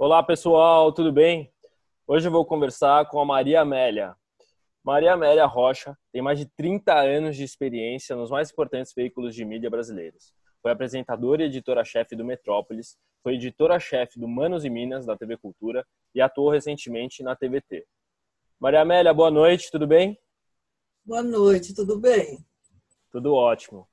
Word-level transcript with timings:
Olá 0.00 0.22
pessoal, 0.22 0.92
tudo 0.92 1.10
bem? 1.10 1.52
Hoje 2.06 2.28
eu 2.28 2.30
vou 2.30 2.46
conversar 2.46 3.08
com 3.08 3.20
a 3.20 3.24
Maria 3.24 3.62
Amélia. 3.62 4.14
Maria 4.80 5.14
Amélia 5.14 5.44
Rocha 5.44 5.98
tem 6.12 6.22
mais 6.22 6.38
de 6.38 6.46
30 6.46 6.94
anos 6.94 7.36
de 7.36 7.42
experiência 7.42 8.14
nos 8.14 8.30
mais 8.30 8.48
importantes 8.48 8.92
veículos 8.94 9.34
de 9.34 9.44
mídia 9.44 9.68
brasileiros. 9.68 10.32
Foi 10.62 10.70
apresentadora 10.70 11.42
e 11.42 11.46
editora-chefe 11.46 12.14
do 12.14 12.24
Metrópolis, 12.24 12.96
foi 13.24 13.34
editora-chefe 13.34 14.20
do 14.20 14.28
Manos 14.28 14.64
e 14.64 14.70
Minas, 14.70 15.04
da 15.04 15.16
TV 15.16 15.36
Cultura, 15.36 15.84
e 16.14 16.20
atuou 16.20 16.48
recentemente 16.48 17.24
na 17.24 17.34
TVT. 17.34 17.84
Maria 18.60 18.82
Amélia, 18.82 19.12
boa 19.12 19.32
noite, 19.32 19.68
tudo 19.68 19.84
bem? 19.84 20.16
Boa 21.04 21.24
noite, 21.24 21.74
tudo 21.74 21.98
bem? 21.98 22.38
Tudo 23.10 23.34
ótimo. 23.34 23.84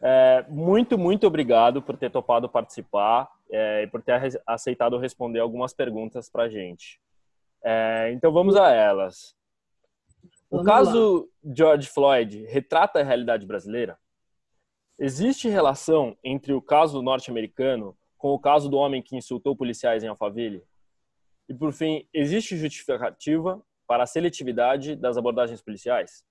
É, 0.00 0.44
muito, 0.48 0.96
muito 0.96 1.26
obrigado 1.26 1.82
por 1.82 1.96
ter 1.96 2.10
topado 2.10 2.48
participar 2.48 3.28
é, 3.50 3.82
e 3.82 3.86
por 3.86 4.02
ter 4.02 4.40
aceitado 4.46 4.98
responder 4.98 5.40
algumas 5.40 5.72
perguntas 5.72 6.28
para 6.30 6.44
a 6.44 6.48
gente. 6.48 7.00
É, 7.64 8.12
então 8.12 8.32
vamos 8.32 8.56
a 8.56 8.70
elas. 8.70 9.36
O 10.50 10.58
vamos 10.58 10.66
caso 10.66 11.30
lá. 11.44 11.54
George 11.54 11.88
Floyd 11.88 12.44
retrata 12.46 13.00
a 13.00 13.04
realidade 13.04 13.44
brasileira? 13.44 13.98
Existe 14.98 15.48
relação 15.48 16.16
entre 16.22 16.52
o 16.52 16.62
caso 16.62 17.02
norte-americano 17.02 17.96
com 18.16 18.30
o 18.30 18.38
caso 18.38 18.68
do 18.68 18.76
homem 18.76 19.02
que 19.02 19.16
insultou 19.16 19.54
policiais 19.54 20.02
em 20.02 20.08
Alphaville? 20.08 20.64
E 21.48 21.54
por 21.54 21.72
fim, 21.72 22.06
existe 22.12 22.56
justificativa 22.56 23.62
para 23.86 24.02
a 24.02 24.06
seletividade 24.06 24.96
das 24.96 25.16
abordagens 25.16 25.62
policiais? 25.62 26.24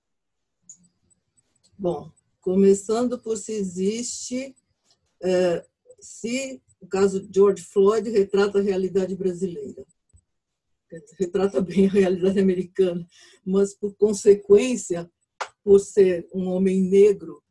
Bom, 1.78 2.10
começando 2.40 3.18
por 3.18 3.36
se 3.36 3.52
existe, 3.52 4.54
é, 5.22 5.64
se 6.00 6.62
o 6.80 6.86
caso 6.86 7.20
de 7.20 7.34
George 7.34 7.62
Floyd 7.62 8.08
retrata 8.10 8.58
a 8.58 8.62
realidade 8.62 9.14
brasileira. 9.16 9.84
Retrata 11.18 11.60
bem 11.60 11.86
a 11.86 11.90
realidade 11.90 12.38
americana, 12.38 13.06
mas 13.44 13.74
por 13.74 13.94
consequência, 13.94 15.10
por 15.62 15.80
ser 15.80 16.26
um 16.32 16.48
homem 16.48 16.80
negro 16.80 17.42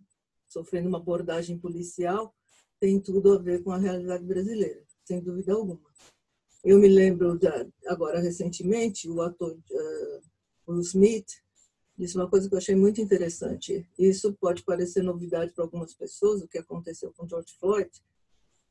sofrendo 0.48 0.88
uma 0.88 0.98
abordagem 0.98 1.58
policial, 1.58 2.34
tem 2.80 3.00
tudo 3.00 3.34
a 3.34 3.38
ver 3.38 3.64
com 3.64 3.72
a 3.72 3.78
realidade 3.78 4.24
brasileira, 4.24 4.82
sem 5.06 5.20
dúvida 5.22 5.54
alguma. 5.54 5.80
Eu 6.64 6.80
me 6.80 6.88
lembro, 6.88 7.38
da, 7.38 7.66
agora 7.86 8.20
recentemente, 8.20 9.10
o 9.10 9.22
ator 9.22 9.52
uh, 9.52 10.22
Will 10.68 10.82
Smith 10.82 11.28
disse 11.98 12.16
uma 12.16 12.30
coisa 12.30 12.48
que 12.48 12.54
eu 12.54 12.60
achei 12.60 12.76
muito 12.76 13.02
interessante. 13.02 13.88
Isso 13.98 14.34
pode 14.40 14.64
parecer 14.64 15.02
novidade 15.02 15.52
para 15.52 15.64
algumas 15.64 15.94
pessoas, 15.94 16.42
o 16.42 16.48
que 16.48 16.60
aconteceu 16.60 17.12
com 17.18 17.28
George 17.28 17.54
Floyd, 17.60 17.90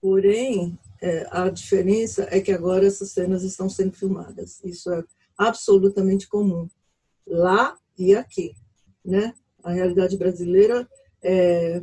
porém, 0.01 0.79
é, 1.03 1.27
a 1.31 1.51
diferença 1.51 2.29
é 2.31 2.41
que 2.41 2.53
agora 2.53 2.87
essas 2.87 3.11
cenas 3.11 3.43
estão 3.43 3.69
sendo 3.69 3.97
filmadas. 3.97 4.63
Isso 4.63 4.93
é 4.93 5.03
absolutamente 5.37 6.29
comum, 6.29 6.69
lá 7.27 7.77
e 7.99 8.15
aqui. 8.15 8.55
Né? 9.05 9.35
A 9.65 9.73
realidade 9.73 10.17
brasileira 10.17 10.89
é 11.23 11.83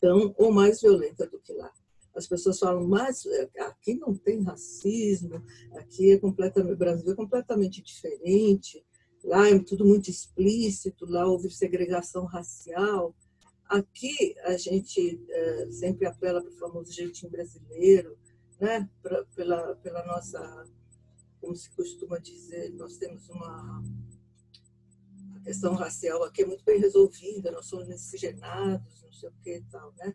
tão 0.00 0.32
ou 0.38 0.52
mais 0.52 0.80
violenta 0.80 1.26
do 1.26 1.40
que 1.40 1.52
lá. 1.52 1.72
As 2.14 2.26
pessoas 2.26 2.58
falam, 2.58 2.86
mas 2.86 3.26
é, 3.26 3.48
aqui 3.62 3.94
não 3.94 4.14
tem 4.14 4.42
racismo, 4.42 5.42
aqui 5.72 6.12
é 6.12 6.18
completamente, 6.18 6.72
o 6.72 6.76
Brasil 6.76 7.12
é 7.12 7.16
completamente 7.16 7.82
diferente 7.82 8.85
Lá 9.26 9.48
é 9.48 9.58
tudo 9.58 9.84
muito 9.84 10.08
explícito, 10.08 11.04
lá 11.04 11.26
houve 11.26 11.50
segregação 11.50 12.24
racial. 12.26 13.12
Aqui 13.68 14.36
a 14.44 14.56
gente 14.56 15.20
é, 15.28 15.70
sempre 15.72 16.06
apela 16.06 16.40
para 16.40 16.52
o 16.52 16.56
famoso 16.56 16.92
jeitinho 16.92 17.32
brasileiro, 17.32 18.16
né? 18.60 18.88
Pra, 19.02 19.24
pela, 19.34 19.74
pela 19.82 20.06
nossa, 20.06 20.64
como 21.40 21.56
se 21.56 21.68
costuma 21.70 22.18
dizer, 22.18 22.72
nós 22.74 22.98
temos 22.98 23.28
uma 23.28 23.82
a 25.34 25.40
questão 25.40 25.74
racial 25.74 26.22
aqui 26.22 26.42
é 26.42 26.46
muito 26.46 26.64
bem 26.64 26.78
resolvida, 26.78 27.50
nós 27.50 27.66
somos 27.66 27.88
miscigenados, 27.88 29.02
não 29.02 29.12
sei 29.12 29.28
o 29.28 29.32
que 29.42 29.56
e 29.56 29.62
tal, 29.64 29.92
né? 29.98 30.14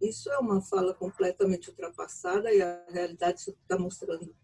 Isso 0.00 0.30
é 0.30 0.38
uma 0.38 0.62
fala 0.62 0.94
completamente 0.94 1.68
ultrapassada 1.68 2.50
e 2.50 2.62
a 2.62 2.86
realidade 2.88 3.50
está 3.50 3.78
mostrando 3.78 4.34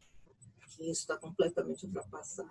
que 0.68 0.90
isso 0.90 1.00
está 1.00 1.16
completamente 1.16 1.86
ultrapassado. 1.86 2.50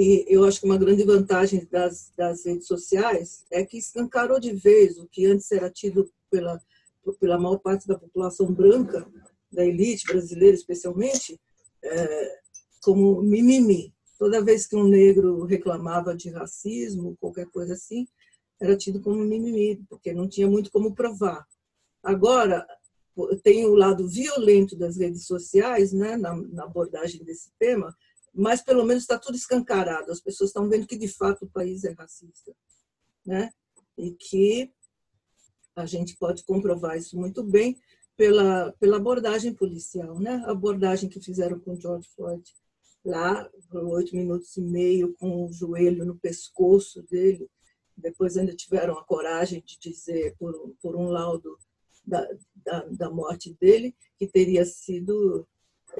E 0.00 0.24
eu 0.28 0.44
acho 0.44 0.60
que 0.60 0.64
uma 0.64 0.78
grande 0.78 1.04
vantagem 1.04 1.68
das, 1.70 2.10
das 2.16 2.46
redes 2.46 2.66
sociais 2.66 3.44
é 3.50 3.62
que 3.62 3.76
escancarou 3.76 4.40
de 4.40 4.50
vez 4.50 4.96
o 4.96 5.06
que 5.06 5.26
antes 5.26 5.52
era 5.52 5.68
tido 5.68 6.10
pela, 6.30 6.58
pela 7.20 7.38
maior 7.38 7.58
parte 7.58 7.86
da 7.86 7.98
população 7.98 8.50
branca, 8.50 9.06
da 9.52 9.62
elite 9.62 10.06
brasileira 10.06 10.56
especialmente, 10.56 11.38
é, 11.84 12.38
como 12.82 13.20
mimimi. 13.20 13.92
Toda 14.18 14.42
vez 14.42 14.66
que 14.66 14.74
um 14.74 14.88
negro 14.88 15.44
reclamava 15.44 16.16
de 16.16 16.30
racismo, 16.30 17.14
qualquer 17.20 17.50
coisa 17.50 17.74
assim, 17.74 18.08
era 18.58 18.74
tido 18.78 19.02
como 19.02 19.22
mimimi, 19.22 19.84
porque 19.86 20.14
não 20.14 20.26
tinha 20.26 20.48
muito 20.48 20.70
como 20.70 20.94
provar. 20.94 21.46
Agora, 22.02 22.66
tem 23.42 23.66
o 23.66 23.74
lado 23.74 24.08
violento 24.08 24.74
das 24.74 24.96
redes 24.96 25.26
sociais, 25.26 25.92
né, 25.92 26.16
na, 26.16 26.34
na 26.34 26.64
abordagem 26.64 27.22
desse 27.22 27.50
tema, 27.58 27.94
mas 28.32 28.62
pelo 28.62 28.84
menos 28.84 29.02
está 29.02 29.18
tudo 29.18 29.36
escancarado. 29.36 30.10
As 30.10 30.20
pessoas 30.20 30.50
estão 30.50 30.68
vendo 30.68 30.86
que 30.86 30.96
de 30.96 31.08
fato 31.08 31.44
o 31.44 31.50
país 31.50 31.84
é 31.84 31.92
racista, 31.92 32.54
né? 33.24 33.50
E 33.98 34.12
que 34.12 34.72
a 35.76 35.86
gente 35.86 36.16
pode 36.16 36.44
comprovar 36.44 36.96
isso 36.96 37.18
muito 37.18 37.42
bem 37.42 37.78
pela 38.16 38.72
pela 38.72 38.96
abordagem 38.96 39.54
policial, 39.54 40.18
né? 40.18 40.42
A 40.46 40.52
abordagem 40.52 41.08
que 41.08 41.20
fizeram 41.20 41.58
com 41.58 41.78
George 41.78 42.08
Floyd 42.14 42.44
lá 43.04 43.50
oito 43.72 44.14
minutos 44.14 44.56
e 44.56 44.60
meio 44.60 45.14
com 45.14 45.46
o 45.46 45.52
joelho 45.52 46.04
no 46.04 46.18
pescoço 46.18 47.02
dele. 47.04 47.48
Depois 47.96 48.36
ainda 48.36 48.54
tiveram 48.54 48.98
a 48.98 49.04
coragem 49.04 49.62
de 49.64 49.78
dizer 49.78 50.34
por, 50.38 50.74
por 50.80 50.96
um 50.96 51.08
laudo 51.08 51.58
da, 52.06 52.26
da, 52.54 52.84
da 52.86 53.10
morte 53.10 53.54
dele 53.60 53.94
que 54.18 54.26
teria 54.26 54.64
sido 54.64 55.46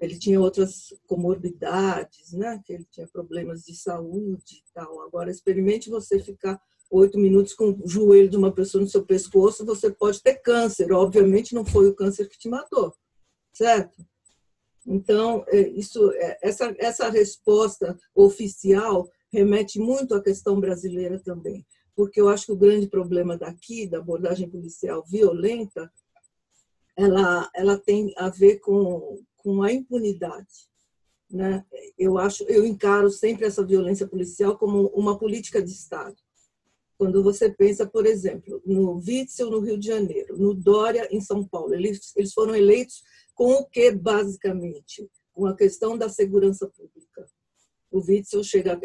ele 0.01 0.19
tinha 0.19 0.41
outras 0.41 0.95
comorbidades, 1.07 2.33
né? 2.33 2.61
Que 2.65 2.75
ele 2.75 2.87
tinha 2.91 3.09
problemas 3.09 3.63
de 3.63 3.75
saúde 3.75 4.57
e 4.57 4.73
tal. 4.73 5.01
Agora, 5.03 5.31
experimente 5.31 5.91
você 5.91 6.19
ficar 6.19 6.61
oito 6.91 7.19
minutos 7.19 7.55
com 7.55 7.71
o 7.71 7.89
joelho 7.89 8.29
de 8.29 8.37
uma 8.37 8.53
pessoa 8.53 8.83
no 8.83 8.89
seu 8.89 9.05
pescoço, 9.05 9.65
você 9.65 9.91
pode 9.91 10.23
ter 10.23 10.35
câncer. 10.37 10.93
Obviamente, 10.93 11.55
não 11.55 11.65
foi 11.65 11.89
o 11.89 11.95
câncer 11.95 12.29
que 12.29 12.39
te 12.39 12.49
matou, 12.49 12.93
certo? 13.53 14.05
Então, 14.87 15.45
é, 15.49 15.69
isso, 15.69 16.11
é, 16.13 16.39
essa, 16.43 16.75
essa 16.79 17.09
resposta 17.09 17.97
oficial 18.15 19.09
remete 19.33 19.79
muito 19.79 20.15
à 20.15 20.23
questão 20.23 20.59
brasileira 20.59 21.21
também, 21.21 21.65
porque 21.95 22.21
eu 22.21 22.29
acho 22.29 22.47
que 22.47 22.53
o 22.53 22.57
grande 22.57 22.89
problema 22.89 23.37
daqui, 23.37 23.87
da 23.87 23.99
abordagem 23.99 24.51
policial 24.51 25.05
violenta, 25.07 25.91
ela, 26.97 27.49
ela 27.55 27.79
tem 27.79 28.13
a 28.17 28.29
ver 28.29 28.59
com, 28.59 29.23
com 29.43 29.63
a 29.63 29.73
impunidade. 29.73 30.69
Né? 31.31 31.65
Eu 31.97 32.19
acho, 32.19 32.43
eu 32.45 32.65
encaro 32.65 33.11
sempre 33.11 33.47
essa 33.47 33.65
violência 33.65 34.07
policial 34.07 34.59
como 34.59 34.89
uma 34.89 35.19
política 35.19 35.63
de 35.63 35.71
Estado. 35.71 36.17
Quando 36.99 37.23
você 37.23 37.49
pensa, 37.51 37.87
por 37.87 38.05
exemplo, 38.05 38.61
no 38.67 38.97
Witzel 38.97 39.51
no 39.51 39.61
Rio 39.61 39.79
de 39.79 39.87
Janeiro, 39.87 40.37
no 40.37 40.53
Dória 40.53 41.09
em 41.11 41.21
São 41.21 41.43
Paulo, 41.47 41.73
eles, 41.75 42.13
eles 42.15 42.33
foram 42.33 42.55
eleitos 42.55 43.03
com 43.35 43.53
o 43.53 43.65
que 43.65 43.91
basicamente? 43.91 45.09
Com 45.33 45.47
a 45.47 45.57
questão 45.57 45.97
da 45.97 46.09
segurança 46.09 46.67
pública. 46.69 47.27
O 47.91 48.01
Witzel 48.01 48.45
chega 48.45 48.79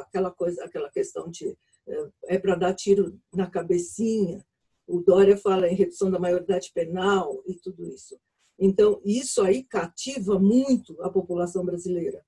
àquela 0.00 0.30
coisa, 0.30 0.64
aquela 0.64 0.90
questão 0.90 1.30
de 1.30 1.56
é, 1.86 2.34
é 2.34 2.38
para 2.38 2.56
dar 2.56 2.74
tiro 2.74 3.18
na 3.32 3.48
cabecinha. 3.48 4.44
O 4.86 5.00
Dória 5.00 5.36
fala 5.36 5.68
em 5.68 5.74
redução 5.74 6.10
da 6.10 6.18
maioridade 6.18 6.72
penal 6.74 7.42
e 7.46 7.54
tudo 7.54 7.86
isso. 7.86 8.18
Então, 8.58 9.00
isso 9.04 9.42
aí 9.42 9.62
cativa 9.62 10.38
muito 10.38 11.00
a 11.02 11.10
população 11.10 11.64
brasileira. 11.64 12.24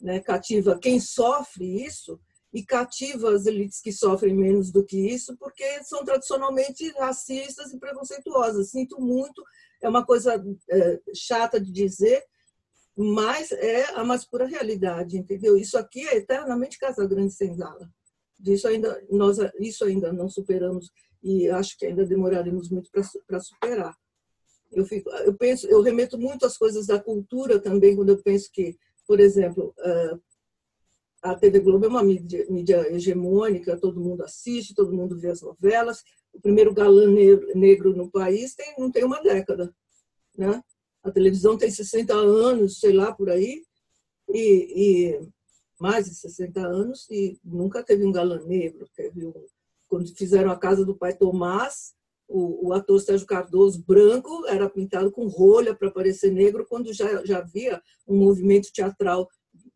Né? 0.00 0.20
Cativa 0.20 0.78
quem 0.78 0.98
sofre 0.98 1.84
isso 1.84 2.18
e 2.52 2.64
cativa 2.64 3.32
as 3.34 3.46
elites 3.46 3.80
que 3.80 3.92
sofrem 3.92 4.34
menos 4.34 4.72
do 4.72 4.84
que 4.84 4.96
isso, 4.96 5.36
porque 5.36 5.84
são 5.84 6.04
tradicionalmente 6.04 6.88
racistas 6.98 7.72
e 7.72 7.78
preconceituosas. 7.78 8.70
Sinto 8.70 9.00
muito, 9.00 9.42
é 9.82 9.88
uma 9.88 10.04
coisa 10.04 10.42
é, 10.70 11.00
chata 11.14 11.60
de 11.60 11.70
dizer, 11.70 12.24
mas 12.96 13.52
é 13.52 13.84
a 13.94 14.04
mais 14.04 14.24
pura 14.24 14.46
realidade, 14.46 15.16
entendeu? 15.16 15.56
Isso 15.56 15.78
aqui 15.78 16.06
é 16.08 16.16
eternamente 16.16 16.78
Casa 16.78 17.06
Grande 17.06 17.32
Senzala. 17.32 17.88
Isso 18.44 18.66
ainda 18.66 19.02
nós 19.10 19.36
isso 19.58 19.84
ainda 19.84 20.12
não 20.12 20.28
superamos 20.28 20.90
e 21.22 21.48
acho 21.50 21.76
que 21.76 21.86
ainda 21.86 22.06
demoraremos 22.06 22.70
muito 22.70 22.90
para 23.26 23.40
superar. 23.40 23.94
Eu, 24.72 24.84
fico, 24.84 25.10
eu 25.10 25.34
penso, 25.34 25.66
eu 25.66 25.82
remeto 25.82 26.18
muito 26.18 26.46
às 26.46 26.56
coisas 26.56 26.86
da 26.86 27.00
cultura 27.00 27.58
também 27.58 27.96
quando 27.96 28.10
eu 28.10 28.22
penso 28.22 28.50
que, 28.52 28.78
por 29.06 29.18
exemplo, 29.18 29.74
a 31.22 31.34
TV 31.34 31.60
Globo 31.60 31.84
é 31.84 31.88
uma 31.88 32.02
mídia, 32.02 32.46
mídia 32.48 32.92
hegemônica, 32.92 33.76
todo 33.76 34.00
mundo 34.00 34.22
assiste, 34.22 34.74
todo 34.74 34.92
mundo 34.92 35.18
vê 35.18 35.28
as 35.28 35.42
novelas. 35.42 36.02
O 36.32 36.40
primeiro 36.40 36.72
galã 36.72 37.06
negro 37.54 37.94
no 37.94 38.10
país 38.10 38.54
tem, 38.54 38.74
não 38.78 38.90
tem 38.90 39.04
uma 39.04 39.20
década, 39.20 39.74
né? 40.36 40.62
A 41.02 41.10
televisão 41.10 41.58
tem 41.58 41.70
60 41.70 42.14
anos, 42.14 42.78
sei 42.78 42.92
lá, 42.92 43.12
por 43.12 43.30
aí, 43.30 43.64
e, 44.28 44.72
e 44.76 45.28
mais 45.78 46.06
de 46.06 46.14
60 46.14 46.60
anos, 46.60 47.08
e 47.10 47.38
nunca 47.44 47.82
teve 47.82 48.04
um 48.04 48.12
galã 48.12 48.40
negro. 48.44 48.88
Teve 48.94 49.26
um, 49.26 49.32
quando 49.88 50.14
fizeram 50.14 50.50
a 50.50 50.58
casa 50.58 50.84
do 50.84 50.94
pai 50.94 51.14
Tomás, 51.14 51.94
o, 52.30 52.68
o, 52.68 52.72
ator 52.72 53.00
Sérgio 53.00 53.26
Cardoso, 53.26 53.84
branco, 53.84 54.46
era 54.46 54.70
pintado 54.70 55.10
com 55.10 55.26
rolha 55.26 55.74
para 55.74 55.90
parecer 55.90 56.30
negro, 56.30 56.64
quando 56.64 56.92
já, 56.92 57.24
já 57.24 57.38
havia 57.38 57.82
um 58.06 58.16
movimento 58.16 58.72
teatral 58.72 59.28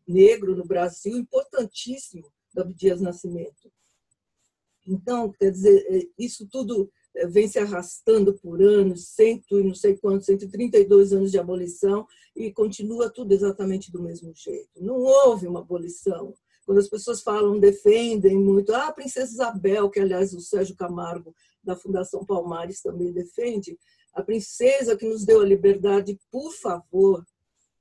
negro 0.07 0.55
no 0.55 0.65
Brasil 0.65 1.17
importantíssimo, 1.17 2.31
da 2.53 2.63
Dias 2.63 3.01
Nascimento. 3.01 3.69
Então, 4.87 5.31
quer 5.31 5.51
dizer, 5.51 5.85
é, 5.89 6.07
isso 6.17 6.47
tudo 6.49 6.89
é, 7.15 7.27
vem 7.27 7.47
se 7.47 7.59
arrastando 7.59 8.33
por 8.35 8.61
anos, 8.61 9.09
cento 9.09 9.59
e 9.59 9.63
não 9.63 9.73
sei 9.73 9.97
quantos, 9.97 10.25
132 10.27 11.11
anos 11.11 11.31
de 11.31 11.39
abolição, 11.39 12.07
e 12.35 12.51
continua 12.51 13.09
tudo 13.09 13.33
exatamente 13.33 13.91
do 13.91 14.01
mesmo 14.01 14.31
jeito. 14.33 14.69
Não 14.81 14.95
houve 14.95 15.47
uma 15.47 15.59
abolição. 15.59 16.33
Quando 16.65 16.79
as 16.79 16.87
pessoas 16.87 17.21
falam, 17.21 17.59
defendem 17.59 18.37
muito, 18.37 18.73
ah, 18.73 18.87
a 18.87 18.93
Princesa 18.93 19.31
Isabel, 19.31 19.89
que 19.89 19.99
aliás 19.99 20.33
o 20.33 20.39
Sérgio 20.39 20.75
Camargo, 20.75 21.35
da 21.65 21.75
Fundação 21.75 22.25
Palmares, 22.25 22.81
também 22.81 23.11
defende, 23.11 23.77
a 24.13 24.23
princesa 24.23 24.95
que 24.95 25.07
nos 25.07 25.25
deu 25.25 25.41
a 25.41 25.45
liberdade, 25.45 26.17
por 26.31 26.51
favor, 26.53 27.25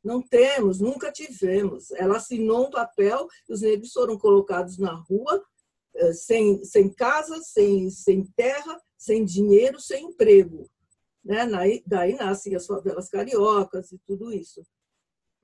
não 0.02 0.20
temos, 0.20 0.80
nunca 0.80 1.10
tivemos. 1.12 1.90
Ela 1.92 2.16
assinou 2.16 2.66
um 2.66 2.70
papel, 2.70 3.26
os 3.48 3.62
negros 3.62 3.92
foram 3.92 4.18
colocados 4.18 4.76
na 4.76 4.92
rua, 4.92 5.42
eh, 5.94 6.12
sem, 6.12 6.62
sem 6.64 6.92
casa, 6.92 7.40
sem, 7.40 7.88
sem 7.88 8.24
terra, 8.36 8.80
sem 8.98 9.24
dinheiro, 9.24 9.80
sem 9.80 10.06
emprego. 10.06 10.68
Né? 11.24 11.46
Daí 11.86 12.14
nascem 12.14 12.54
as 12.54 12.66
favelas 12.66 13.08
cariocas 13.08 13.92
e 13.92 13.98
tudo 14.06 14.32
isso. 14.32 14.62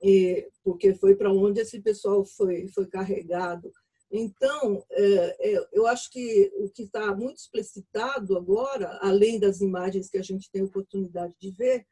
E, 0.03 0.47
porque 0.63 0.93
foi 0.95 1.15
para 1.15 1.31
onde 1.31 1.61
esse 1.61 1.79
pessoal 1.79 2.25
foi, 2.25 2.67
foi 2.69 2.87
carregado. 2.87 3.71
Então, 4.11 4.85
é, 4.91 5.53
é, 5.53 5.69
eu 5.71 5.87
acho 5.87 6.11
que 6.11 6.51
o 6.57 6.69
que 6.69 6.83
está 6.83 7.15
muito 7.15 7.37
explicitado 7.37 8.37
agora, 8.37 8.99
além 9.01 9.39
das 9.39 9.61
imagens 9.61 10.09
que 10.09 10.17
a 10.17 10.21
gente 10.21 10.51
tem 10.51 10.61
oportunidade 10.61 11.33
de 11.39 11.49
ver, 11.49 11.87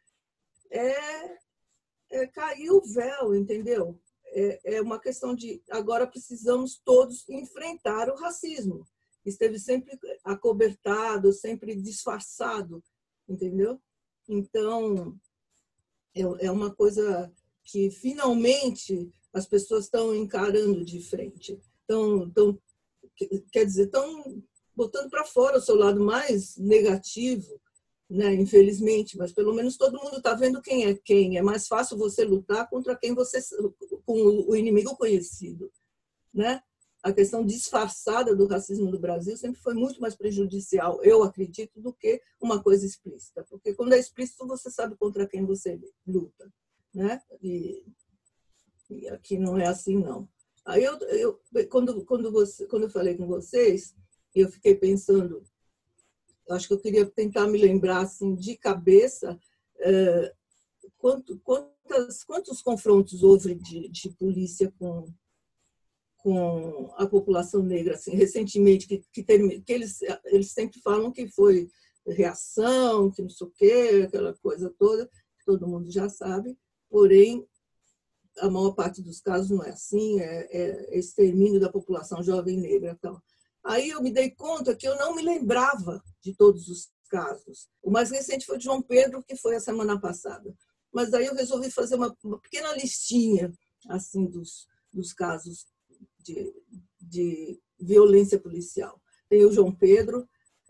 é, 0.70 1.38
é 2.12 2.28
cair 2.28 2.72
o 2.72 2.82
véu, 2.82 3.34
entendeu? 3.34 3.98
É, 4.26 4.76
é 4.76 4.82
uma 4.82 5.00
questão 5.00 5.34
de 5.34 5.64
agora 5.70 6.06
precisamos 6.06 6.80
todos 6.84 7.28
enfrentar 7.30 8.10
o 8.10 8.16
racismo. 8.16 8.86
Esteve 9.26 9.58
sempre 9.58 9.98
acobertado, 10.24 11.32
sempre 11.32 11.74
disfarçado, 11.74 12.84
entendeu? 13.30 13.82
Então, 14.28 15.18
é, 16.14 16.22
é 16.48 16.52
uma 16.52 16.74
coisa 16.76 17.32
que 17.64 17.90
finalmente 17.90 19.10
as 19.32 19.46
pessoas 19.46 19.86
estão 19.86 20.14
encarando 20.14 20.84
de 20.84 21.02
frente. 21.02 21.58
Estão, 21.90 22.28
estão 22.28 22.60
quer 23.52 23.66
dizer, 23.66 23.86
estão 23.86 24.42
botando 24.76 25.10
para 25.10 25.26
fora 25.26 25.58
o 25.58 25.62
seu 25.62 25.76
lado 25.76 26.00
mais 26.00 26.56
negativo, 26.56 27.60
né? 28.10 28.34
infelizmente, 28.34 29.18
mas 29.18 29.34
pelo 29.34 29.54
menos 29.54 29.76
todo 29.76 30.00
mundo 30.02 30.18
está 30.18 30.34
vendo 30.34 30.62
quem 30.62 30.86
é 30.86 30.94
quem. 30.94 31.38
É 31.38 31.42
mais 31.42 31.68
fácil 31.68 31.98
você 31.98 32.24
lutar 32.24 32.70
contra 32.70 32.96
quem 32.96 33.14
você 33.14 33.40
com 34.06 34.14
o 34.48 34.56
inimigo 34.56 34.96
conhecido, 34.96 35.72
né? 36.34 36.62
A 37.02 37.14
questão 37.14 37.46
disfarçada 37.46 38.36
do 38.36 38.46
racismo 38.46 38.92
no 38.92 39.00
Brasil 39.00 39.36
sempre 39.38 39.62
foi 39.62 39.74
muito 39.74 40.02
mais 40.02 40.16
prejudicial, 40.16 41.02
eu 41.02 41.24
acredito, 41.24 41.80
do 41.80 41.94
que 41.94 42.22
uma 42.42 42.62
coisa 42.62 42.86
explícita, 42.86 43.46
porque 43.50 43.74
quando 43.74 43.94
é 43.94 44.00
explícito 44.00 44.46
você 44.46 44.70
sabe 44.70 44.98
contra 44.98 45.28
quem 45.28 45.46
você 45.46 45.80
luta, 46.06 46.52
né? 46.94 47.22
E, 47.42 47.86
e 48.90 49.08
aqui 49.08 49.38
não 49.38 49.58
é 49.58 49.68
assim 49.68 49.98
não. 49.98 50.28
Aí 50.70 50.84
eu, 50.84 51.00
eu 51.00 51.40
quando 51.68 52.06
quando 52.06 52.32
você 52.32 52.68
quando 52.68 52.84
eu 52.84 52.90
falei 52.92 53.18
com 53.18 53.26
vocês, 53.26 53.96
eu 54.36 54.48
fiquei 54.50 54.76
pensando 54.76 55.44
acho 56.52 56.68
que 56.68 56.74
eu 56.74 56.80
queria 56.80 57.06
tentar 57.06 57.48
me 57.48 57.58
lembrar 57.58 58.02
assim 58.02 58.36
de 58.36 58.56
cabeça 58.56 59.40
é, 59.80 60.34
quanto, 60.98 61.40
quantas, 61.40 62.24
quantos 62.24 62.62
confrontos 62.62 63.24
houve 63.24 63.56
de, 63.56 63.88
de, 63.90 64.10
polícia 64.10 64.72
com, 64.78 65.12
com 66.18 66.94
a 66.98 67.08
população 67.08 67.64
negra 67.64 67.96
assim 67.96 68.16
recentemente 68.16 68.88
que, 68.88 69.04
que, 69.12 69.24
que 69.24 69.74
eles 69.74 70.00
eles 70.26 70.52
sempre 70.52 70.80
falam 70.82 71.12
que 71.12 71.28
foi 71.30 71.68
reação 72.06 73.10
que 73.10 73.24
não 73.24 73.30
sei 73.30 73.48
o 73.48 73.52
quê 73.52 74.04
aquela 74.06 74.36
coisa 74.36 74.74
toda 74.78 75.08
que 75.08 75.46
todo 75.46 75.68
mundo 75.68 75.92
já 75.92 76.08
sabe 76.10 76.56
porém 76.90 77.48
a 78.40 78.50
maior 78.50 78.72
parte 78.72 79.02
dos 79.02 79.20
casos 79.20 79.50
não 79.50 79.64
é 79.64 79.72
assim 79.72 80.20
é, 80.22 80.48
é 80.52 80.98
extermínio 80.98 81.60
da 81.60 81.72
população 81.72 82.24
jovem 82.24 82.58
negra 82.58 82.92
então 82.92 83.22
Aí 83.64 83.90
eu 83.90 84.02
me 84.02 84.12
dei 84.12 84.32
conta 84.32 84.76
que 84.76 84.88
eu 84.88 84.96
não 84.96 85.16
me 85.16 85.22
lembrava 85.22 86.04
de 86.22 86.34
todos 86.34 86.68
os 86.70 86.90
casos. 87.10 87.68
O 87.82 87.92
mais 87.92 88.10
recente 88.10 88.46
foi 88.46 88.58
de 88.58 88.64
João 88.64 88.82
Pedro, 88.82 89.24
que 89.24 89.36
foi 89.36 89.56
a 89.56 89.60
semana 89.60 90.00
passada. 90.00 90.56
Mas 90.92 91.12
daí 91.12 91.26
eu 91.26 91.36
resolvi 91.36 91.70
fazer 91.70 91.96
uma, 91.96 92.16
uma 92.24 92.40
pequena 92.40 92.74
listinha 92.74 93.52
assim 93.88 94.26
dos, 94.26 94.68
dos 94.92 95.14
casos 95.14 95.68
de, 96.20 96.54
de 97.00 97.60
violência 97.80 98.40
policial. 98.40 99.00
Tem 99.28 99.46
o 99.46 99.52
João 99.52 99.74
Pedro, 99.74 100.28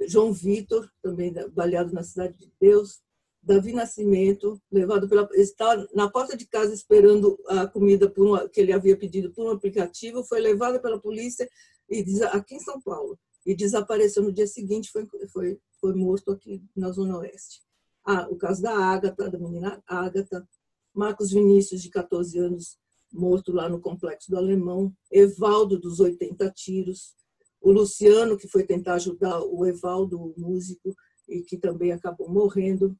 João 0.08 0.34
Vitor, 0.34 0.90
também 1.02 1.34
baleado 1.52 1.94
na 1.94 2.04
Cidade 2.04 2.38
de 2.38 2.52
Deus, 2.60 3.02
Davi 3.41 3.74
Nascimento, 3.74 4.62
levado 4.71 5.07
pela 5.07 5.27
está 5.33 5.88
na 5.94 6.09
porta 6.09 6.36
de 6.36 6.45
casa 6.45 6.74
esperando 6.74 7.39
a 7.47 7.68
comida 7.68 8.12
uma, 8.18 8.47
que 8.50 8.59
ele 8.59 8.74
havia 8.74 8.97
pedido 8.97 9.31
por 9.31 9.47
um 9.47 9.51
aplicativo, 9.51 10.24
foi 10.24 10.39
levado 10.39 10.81
pela 10.81 11.00
polícia 11.00 11.50
e 11.89 12.03
aqui 12.25 12.56
em 12.56 12.59
São 12.59 12.81
Paulo 12.81 13.18
e 13.45 13.56
desapareceu. 13.56 14.24
No 14.24 14.33
dia 14.33 14.47
seguinte, 14.47 14.91
foi, 14.91 15.07
foi, 15.31 15.59
foi 15.80 15.94
morto 15.94 16.31
aqui 16.31 16.62
na 16.75 16.91
Zona 16.91 17.18
Oeste. 17.18 17.62
Ah, 18.06 18.27
o 18.30 18.36
caso 18.36 18.62
da 18.62 18.77
Ágata, 18.77 19.30
da 19.30 19.39
menina 19.39 19.81
Ágata, 19.88 20.47
Marcos 20.94 21.31
Vinícius, 21.31 21.81
de 21.81 21.89
14 21.89 22.38
anos, 22.38 22.77
morto 23.12 23.51
lá 23.51 23.69
no 23.69 23.80
Complexo 23.80 24.30
do 24.30 24.38
Alemão, 24.38 24.94
Evaldo, 25.12 25.80
dos 25.80 26.00
80 26.00 26.50
tiros, 26.51 27.15
o 27.62 27.71
Luciano, 27.71 28.38
que 28.38 28.47
foi 28.47 28.63
tentar 28.63 28.95
ajudar 28.95 29.41
o 29.41 29.65
Evaldo, 29.65 30.21
o 30.21 30.33
músico, 30.38 30.95
e 31.27 31.41
que 31.41 31.57
também 31.57 31.91
acabou 31.91 32.30
morrendo, 32.30 32.95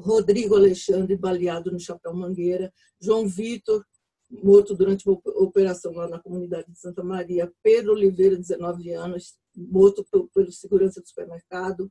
Rodrigo 0.00 0.56
Alexandre, 0.56 1.16
baleado 1.16 1.70
no 1.70 1.78
Chapéu 1.78 2.14
Mangueira, 2.14 2.72
João 3.00 3.26
Vitor, 3.26 3.84
morto 4.30 4.74
durante 4.74 5.08
uma 5.08 5.20
operação 5.36 5.92
lá 5.92 6.08
na 6.08 6.20
comunidade 6.20 6.70
de 6.70 6.78
Santa 6.78 7.02
Maria, 7.02 7.52
Pedro 7.62 7.92
Oliveira, 7.92 8.36
19 8.36 8.92
anos, 8.92 9.34
morto 9.56 10.04
pelo 10.32 10.52
segurança 10.52 11.00
do 11.00 11.08
supermercado, 11.08 11.90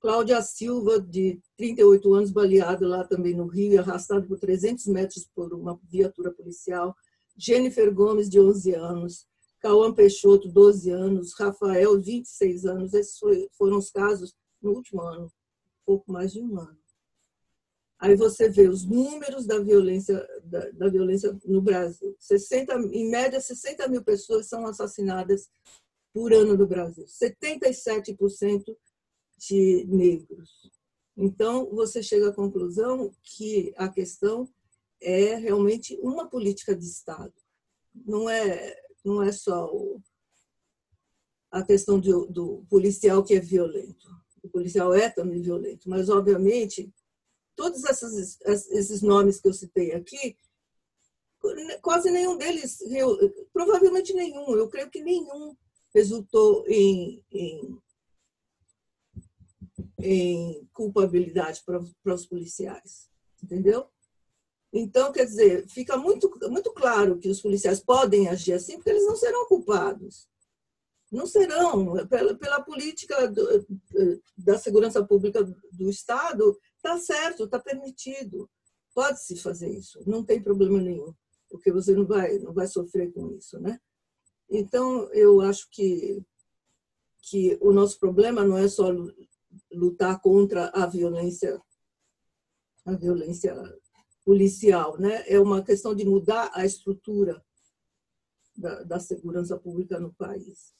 Cláudia 0.00 0.40
Silva, 0.42 1.00
de 1.00 1.40
38 1.56 2.14
anos, 2.14 2.30
baleada 2.30 2.86
lá 2.86 3.04
também 3.04 3.34
no 3.34 3.46
Rio, 3.46 3.80
arrastado 3.80 4.26
por 4.28 4.38
300 4.38 4.86
metros 4.86 5.28
por 5.34 5.52
uma 5.52 5.78
viatura 5.90 6.32
policial, 6.32 6.94
Jennifer 7.36 7.92
Gomes, 7.92 8.28
de 8.28 8.40
11 8.40 8.74
anos, 8.74 9.26
Cauã 9.60 9.92
Peixoto, 9.92 10.48
12 10.48 10.90
anos, 10.90 11.34
Rafael, 11.36 12.00
26 12.00 12.64
anos. 12.64 12.94
Esses 12.94 13.18
foram 13.56 13.78
os 13.78 13.90
casos 13.90 14.34
no 14.62 14.70
último 14.70 15.02
ano, 15.02 15.32
pouco 15.84 16.12
mais 16.12 16.32
de 16.32 16.40
um 16.40 16.58
ano. 16.58 16.77
Aí 17.98 18.14
você 18.14 18.48
vê 18.48 18.68
os 18.68 18.84
números 18.84 19.44
da 19.44 19.58
violência, 19.58 20.24
da, 20.44 20.70
da, 20.70 20.88
violência 20.88 21.36
no 21.44 21.60
Brasil. 21.60 22.14
60, 22.20 22.74
em 22.92 23.10
média, 23.10 23.40
60 23.40 23.88
mil 23.88 24.04
pessoas 24.04 24.46
são 24.46 24.64
assassinadas 24.66 25.50
por 26.12 26.32
ano 26.32 26.56
no 26.56 26.66
Brasil. 26.66 27.04
77% 27.06 28.76
de 29.36 29.84
negros. 29.88 30.70
Então, 31.16 31.68
você 31.70 32.00
chega 32.00 32.28
à 32.28 32.32
conclusão 32.32 33.10
que 33.22 33.74
a 33.76 33.88
questão 33.88 34.48
é 35.00 35.34
realmente 35.34 35.98
uma 36.00 36.28
política 36.28 36.76
de 36.76 36.84
Estado. 36.84 37.34
Não 38.06 38.28
é, 38.28 38.80
não 39.04 39.20
é 39.20 39.32
só 39.32 39.66
o, 39.66 40.00
a 41.50 41.64
questão 41.64 41.98
do, 41.98 42.26
do 42.26 42.64
policial 42.70 43.24
que 43.24 43.34
é 43.34 43.40
violento. 43.40 44.08
O 44.40 44.48
policial 44.48 44.94
é 44.94 45.10
também 45.10 45.42
violento, 45.42 45.90
mas, 45.90 46.08
obviamente, 46.08 46.92
todos 47.58 47.82
essas, 47.82 48.38
esses 48.70 49.02
nomes 49.02 49.40
que 49.40 49.48
eu 49.48 49.52
citei 49.52 49.92
aqui, 49.92 50.36
quase 51.82 52.08
nenhum 52.08 52.36
deles, 52.36 52.78
provavelmente 53.52 54.14
nenhum, 54.14 54.54
eu 54.54 54.68
creio 54.68 54.88
que 54.88 55.02
nenhum 55.02 55.56
resultou 55.92 56.64
em, 56.68 57.20
em, 57.32 57.78
em 59.98 60.68
culpabilidade 60.72 61.60
para, 61.66 61.80
para 62.00 62.14
os 62.14 62.24
policiais, 62.26 63.10
entendeu? 63.42 63.88
Então, 64.72 65.10
quer 65.10 65.24
dizer, 65.24 65.66
fica 65.66 65.96
muito, 65.96 66.30
muito 66.48 66.72
claro 66.72 67.18
que 67.18 67.28
os 67.28 67.42
policiais 67.42 67.80
podem 67.80 68.28
agir 68.28 68.52
assim, 68.52 68.76
porque 68.76 68.90
eles 68.90 69.06
não 69.06 69.16
serão 69.16 69.46
culpados. 69.46 70.28
Não 71.10 71.26
serão. 71.26 72.06
Pela, 72.06 72.34
pela 72.36 72.62
política 72.62 73.26
do, 73.26 73.66
da 74.36 74.58
segurança 74.58 75.02
pública 75.02 75.42
do 75.42 75.88
Estado, 75.88 76.56
Está 76.78 76.96
certo, 76.98 77.44
está 77.44 77.58
permitido. 77.58 78.48
pode-se 78.94 79.36
fazer 79.36 79.70
isso, 79.70 80.00
não 80.06 80.24
tem 80.24 80.42
problema 80.42 80.80
nenhum, 80.80 81.14
porque 81.48 81.70
você 81.70 81.92
não 81.92 82.04
vai, 82.04 82.38
não 82.38 82.52
vai 82.52 82.66
sofrer 82.66 83.12
com 83.12 83.30
isso, 83.32 83.60
né? 83.60 83.78
Então, 84.50 85.12
eu 85.12 85.40
acho 85.40 85.68
que, 85.70 86.24
que 87.22 87.58
o 87.60 87.70
nosso 87.72 87.98
problema 88.00 88.44
não 88.44 88.56
é 88.56 88.66
só 88.66 88.88
lutar 89.72 90.20
contra 90.20 90.68
a 90.70 90.86
violência, 90.86 91.60
a 92.84 92.96
violência 92.96 93.54
policial, 94.24 94.98
né? 94.98 95.24
É 95.28 95.38
uma 95.38 95.62
questão 95.62 95.94
de 95.94 96.04
mudar 96.04 96.50
a 96.54 96.64
estrutura 96.64 97.44
da, 98.56 98.82
da 98.82 99.00
segurança 99.00 99.56
pública 99.58 100.00
no 100.00 100.12
país. 100.14 100.74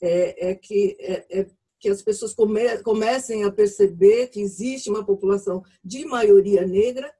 É, 0.00 0.50
é 0.50 0.54
que 0.54 0.96
é, 1.00 1.40
é, 1.40 1.50
que 1.78 1.88
as 1.88 2.02
pessoas 2.02 2.34
come, 2.34 2.78
comecem 2.82 3.44
a 3.44 3.52
perceber 3.52 4.28
que 4.28 4.40
existe 4.40 4.90
uma 4.90 5.04
população 5.04 5.62
de 5.84 6.04
maioria 6.04 6.66
negra, 6.66 7.14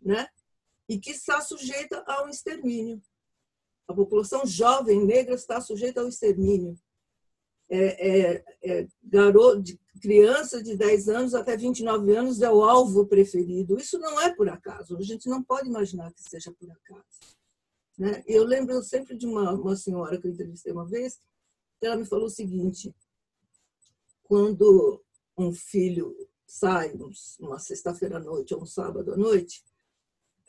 né? 0.00 0.26
E 0.88 0.98
que 0.98 1.10
está 1.10 1.40
sujeita 1.40 2.02
a 2.06 2.24
um 2.24 2.28
extermínio. 2.28 3.00
A 3.86 3.94
população 3.94 4.46
jovem 4.46 5.04
negra 5.04 5.34
está 5.34 5.60
sujeita 5.60 6.00
ao 6.00 6.08
extermínio. 6.08 6.76
É, 7.68 8.08
é, 8.08 8.44
é, 8.62 8.88
garoto, 9.02 9.62
de 9.62 9.78
criança 10.00 10.62
de 10.62 10.76
10 10.76 11.08
anos 11.08 11.34
até 11.34 11.56
29 11.56 12.16
anos 12.16 12.40
é 12.40 12.50
o 12.50 12.64
alvo 12.64 13.06
preferido. 13.06 13.78
Isso 13.78 13.98
não 13.98 14.20
é 14.20 14.34
por 14.34 14.48
acaso. 14.48 14.96
A 14.96 15.02
gente 15.02 15.28
não 15.28 15.42
pode 15.42 15.68
imaginar 15.68 16.12
que 16.12 16.22
seja 16.22 16.52
por 16.52 16.70
acaso. 16.70 17.36
Né? 17.98 18.24
Eu 18.26 18.44
lembro 18.44 18.82
sempre 18.82 19.16
de 19.16 19.26
uma, 19.26 19.52
uma 19.52 19.76
senhora 19.76 20.18
que 20.18 20.26
eu 20.26 20.30
entrevistei 20.32 20.72
uma 20.72 20.86
vez, 20.86 21.20
ela 21.82 21.96
me 21.96 22.06
falou 22.06 22.26
o 22.26 22.30
seguinte: 22.30 22.94
quando 24.30 25.02
um 25.36 25.52
filho 25.52 26.14
sai 26.46 26.94
uma 27.40 27.58
sexta-feira 27.58 28.18
à 28.18 28.20
noite 28.20 28.54
ou 28.54 28.62
um 28.62 28.66
sábado 28.66 29.12
à 29.12 29.16
noite, 29.16 29.64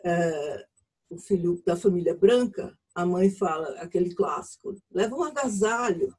é, 0.05 0.67
o 1.09 1.17
filho 1.17 1.59
da 1.65 1.75
família 1.75 2.15
branca, 2.15 2.77
a 2.93 3.07
mãe 3.07 3.31
fala 3.31 3.69
aquele 3.79 4.13
clássico: 4.13 4.75
leva 4.91 5.15
um 5.15 5.23
agasalho. 5.23 6.15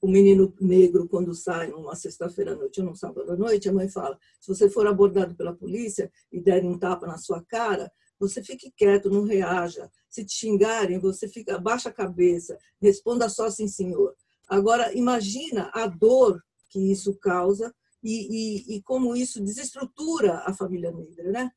O 0.00 0.06
menino 0.06 0.54
negro, 0.60 1.08
quando 1.08 1.34
sai 1.34 1.66
numa 1.66 1.96
sexta-feira 1.96 2.52
à 2.52 2.54
noite 2.54 2.80
ou 2.80 2.86
num 2.86 2.94
sábado 2.94 3.32
à 3.32 3.36
noite, 3.36 3.68
a 3.68 3.72
mãe 3.72 3.88
fala: 3.88 4.16
se 4.40 4.46
você 4.46 4.70
for 4.70 4.86
abordado 4.86 5.34
pela 5.34 5.52
polícia 5.52 6.12
e 6.30 6.40
derem 6.40 6.70
um 6.70 6.78
tapa 6.78 7.08
na 7.08 7.18
sua 7.18 7.42
cara, 7.42 7.90
você 8.20 8.40
fique 8.40 8.70
quieto, 8.70 9.10
não 9.10 9.24
reaja. 9.24 9.90
Se 10.08 10.24
te 10.24 10.32
xingarem, 10.32 11.00
você 11.00 11.26
fica, 11.26 11.56
abaixa 11.56 11.88
a 11.88 11.92
cabeça, 11.92 12.56
responda 12.80 13.28
só 13.28 13.50
sim, 13.50 13.66
senhor. 13.66 14.14
Agora, 14.46 14.94
imagina 14.94 15.70
a 15.74 15.86
dor 15.86 16.42
que 16.68 16.92
isso 16.92 17.14
causa 17.16 17.74
e, 18.02 18.74
e, 18.74 18.76
e 18.76 18.82
como 18.82 19.16
isso 19.16 19.42
desestrutura 19.42 20.42
a 20.44 20.54
família 20.54 20.92
negra, 20.92 21.30
né? 21.30 21.50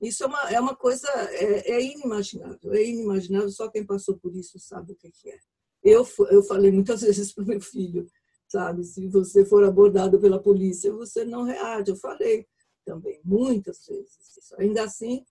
Isso 0.00 0.24
é 0.24 0.26
uma, 0.26 0.50
é 0.50 0.60
uma 0.60 0.74
coisa, 0.74 1.08
é, 1.08 1.72
é, 1.72 1.82
inimaginável, 1.82 2.72
é 2.72 2.82
inimaginável, 2.82 3.50
só 3.50 3.68
quem 3.68 3.84
passou 3.84 4.16
por 4.16 4.34
isso 4.34 4.58
sabe 4.58 4.92
o 4.92 4.96
que 4.96 5.30
é. 5.30 5.38
Eu, 5.82 6.06
eu 6.30 6.42
falei 6.42 6.72
muitas 6.72 7.02
vezes 7.02 7.32
para 7.32 7.44
o 7.44 7.46
meu 7.46 7.60
filho, 7.60 8.10
sabe, 8.48 8.82
se 8.84 9.06
você 9.08 9.44
for 9.44 9.62
abordado 9.62 10.18
pela 10.18 10.42
polícia, 10.42 10.92
você 10.92 11.24
não 11.24 11.44
reage. 11.44 11.90
Eu 11.90 11.96
falei 11.96 12.46
também, 12.84 13.20
muitas 13.24 13.86
vezes. 13.86 14.52
Ainda 14.58 14.84
assim, 14.84 15.24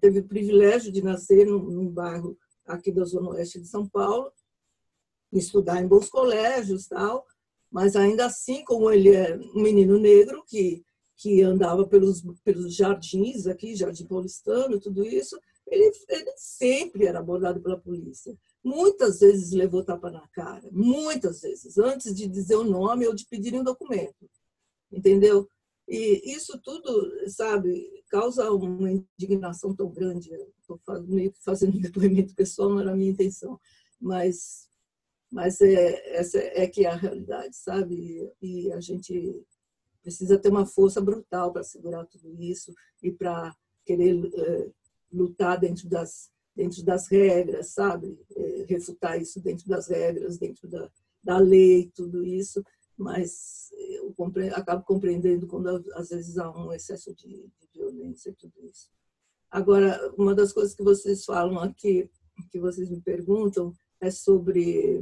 teve 0.00 0.20
o 0.20 0.28
privilégio 0.28 0.92
de 0.92 1.02
nascer 1.02 1.46
num, 1.46 1.62
num 1.62 1.88
bairro 1.88 2.36
aqui 2.66 2.92
da 2.92 3.04
Zona 3.04 3.30
Oeste 3.30 3.60
de 3.60 3.68
São 3.68 3.88
Paulo, 3.88 4.30
estudar 5.32 5.82
em 5.82 5.88
bons 5.88 6.08
colégios 6.08 6.86
tal, 6.86 7.26
mas 7.70 7.96
ainda 7.96 8.26
assim, 8.26 8.64
como 8.64 8.90
ele 8.90 9.14
é 9.14 9.36
um 9.54 9.62
menino 9.62 9.98
negro 9.98 10.42
que 10.46 10.82
que 11.18 11.42
andava 11.42 11.84
pelos, 11.84 12.22
pelos 12.44 12.74
jardins 12.74 13.48
aqui, 13.48 13.74
Jardim 13.74 14.06
Paulistano, 14.06 14.78
tudo 14.78 15.04
isso, 15.04 15.36
ele, 15.66 15.90
ele 16.08 16.32
sempre 16.36 17.06
era 17.06 17.18
abordado 17.18 17.60
pela 17.60 17.78
polícia. 17.78 18.38
Muitas 18.62 19.18
vezes 19.18 19.50
levou 19.50 19.84
tapa 19.84 20.10
na 20.12 20.26
cara, 20.28 20.68
muitas 20.70 21.40
vezes, 21.40 21.76
antes 21.76 22.14
de 22.14 22.28
dizer 22.28 22.54
o 22.54 22.62
nome 22.62 23.06
ou 23.06 23.14
de 23.14 23.26
pedir 23.26 23.52
um 23.54 23.64
documento. 23.64 24.30
Entendeu? 24.92 25.48
E 25.88 26.32
isso 26.32 26.56
tudo, 26.62 27.10
sabe, 27.28 28.04
causa 28.08 28.50
uma 28.52 28.90
indignação 28.90 29.74
tão 29.74 29.90
grande. 29.90 30.30
Estou 30.60 30.80
meio 31.02 31.32
que 31.32 31.42
fazendo 31.42 31.76
um 31.76 31.80
depoimento 31.82 32.32
pessoal, 32.34 32.70
não 32.70 32.80
era 32.80 32.92
a 32.92 32.96
minha 32.96 33.10
intenção, 33.10 33.58
mas, 34.00 34.67
mas 35.30 35.60
é, 35.60 36.16
essa 36.16 36.38
é 36.38 36.66
que 36.66 36.84
é 36.84 36.88
a 36.88 36.96
realidade, 36.96 37.56
sabe? 37.56 38.32
E 38.40 38.72
a 38.72 38.80
gente 38.80 39.44
precisa 40.02 40.38
ter 40.38 40.48
uma 40.48 40.64
força 40.64 41.00
brutal 41.00 41.52
para 41.52 41.62
segurar 41.62 42.06
tudo 42.06 42.34
isso 42.40 42.72
e 43.02 43.12
para 43.12 43.54
querer 43.84 44.16
é, 44.34 44.70
lutar 45.12 45.58
dentro 45.58 45.88
das 45.88 46.30
dentro 46.58 46.82
das 46.82 47.06
regras, 47.06 47.68
sabe? 47.68 48.18
É, 48.34 48.64
refutar 48.68 49.20
isso 49.20 49.40
dentro 49.40 49.68
das 49.68 49.86
regras, 49.86 50.38
dentro 50.38 50.68
da, 50.68 50.90
da 51.22 51.38
lei, 51.38 51.88
tudo 51.94 52.24
isso. 52.24 52.64
Mas 52.96 53.70
eu 53.78 54.12
compre, 54.14 54.48
acabo 54.48 54.82
compreendendo 54.82 55.46
quando 55.46 55.68
às 55.94 56.08
vezes 56.08 56.36
há 56.36 56.50
um 56.50 56.72
excesso 56.72 57.14
de, 57.14 57.28
de 57.28 57.68
violência 57.72 58.30
e 58.30 58.34
tudo 58.34 58.54
isso. 58.64 58.90
Agora, 59.48 60.12
uma 60.18 60.34
das 60.34 60.52
coisas 60.52 60.74
que 60.74 60.82
vocês 60.82 61.24
falam 61.24 61.60
aqui, 61.60 62.10
que 62.50 62.58
vocês 62.58 62.90
me 62.90 63.00
perguntam, 63.00 63.72
é 64.00 64.10
sobre 64.10 64.98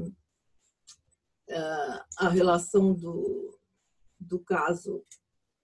uh, 1.48 2.00
a 2.18 2.28
relação 2.28 2.94
do, 2.94 3.58
do 4.18 4.38
caso 4.40 5.04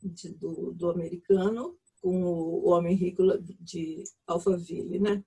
de, 0.03 0.31
do, 0.35 0.73
do 0.73 0.91
americano 0.91 1.79
com 2.01 2.25
o 2.25 2.69
homem 2.69 2.97
rico 2.97 3.23
de 3.61 4.03
Alphaville, 4.27 4.99
né? 4.99 5.25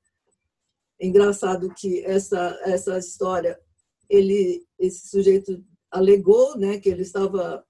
É 1.00 1.08
engraçado 1.08 1.74
que 1.74 2.04
essa 2.06 2.58
essa 2.64 2.98
história 2.98 3.60
ele 4.10 4.66
esse 4.78 5.10
sujeito 5.10 5.64
alegou, 5.90 6.58
né, 6.58 6.78
que 6.78 6.90
ele 6.90 7.02
estava 7.02 7.66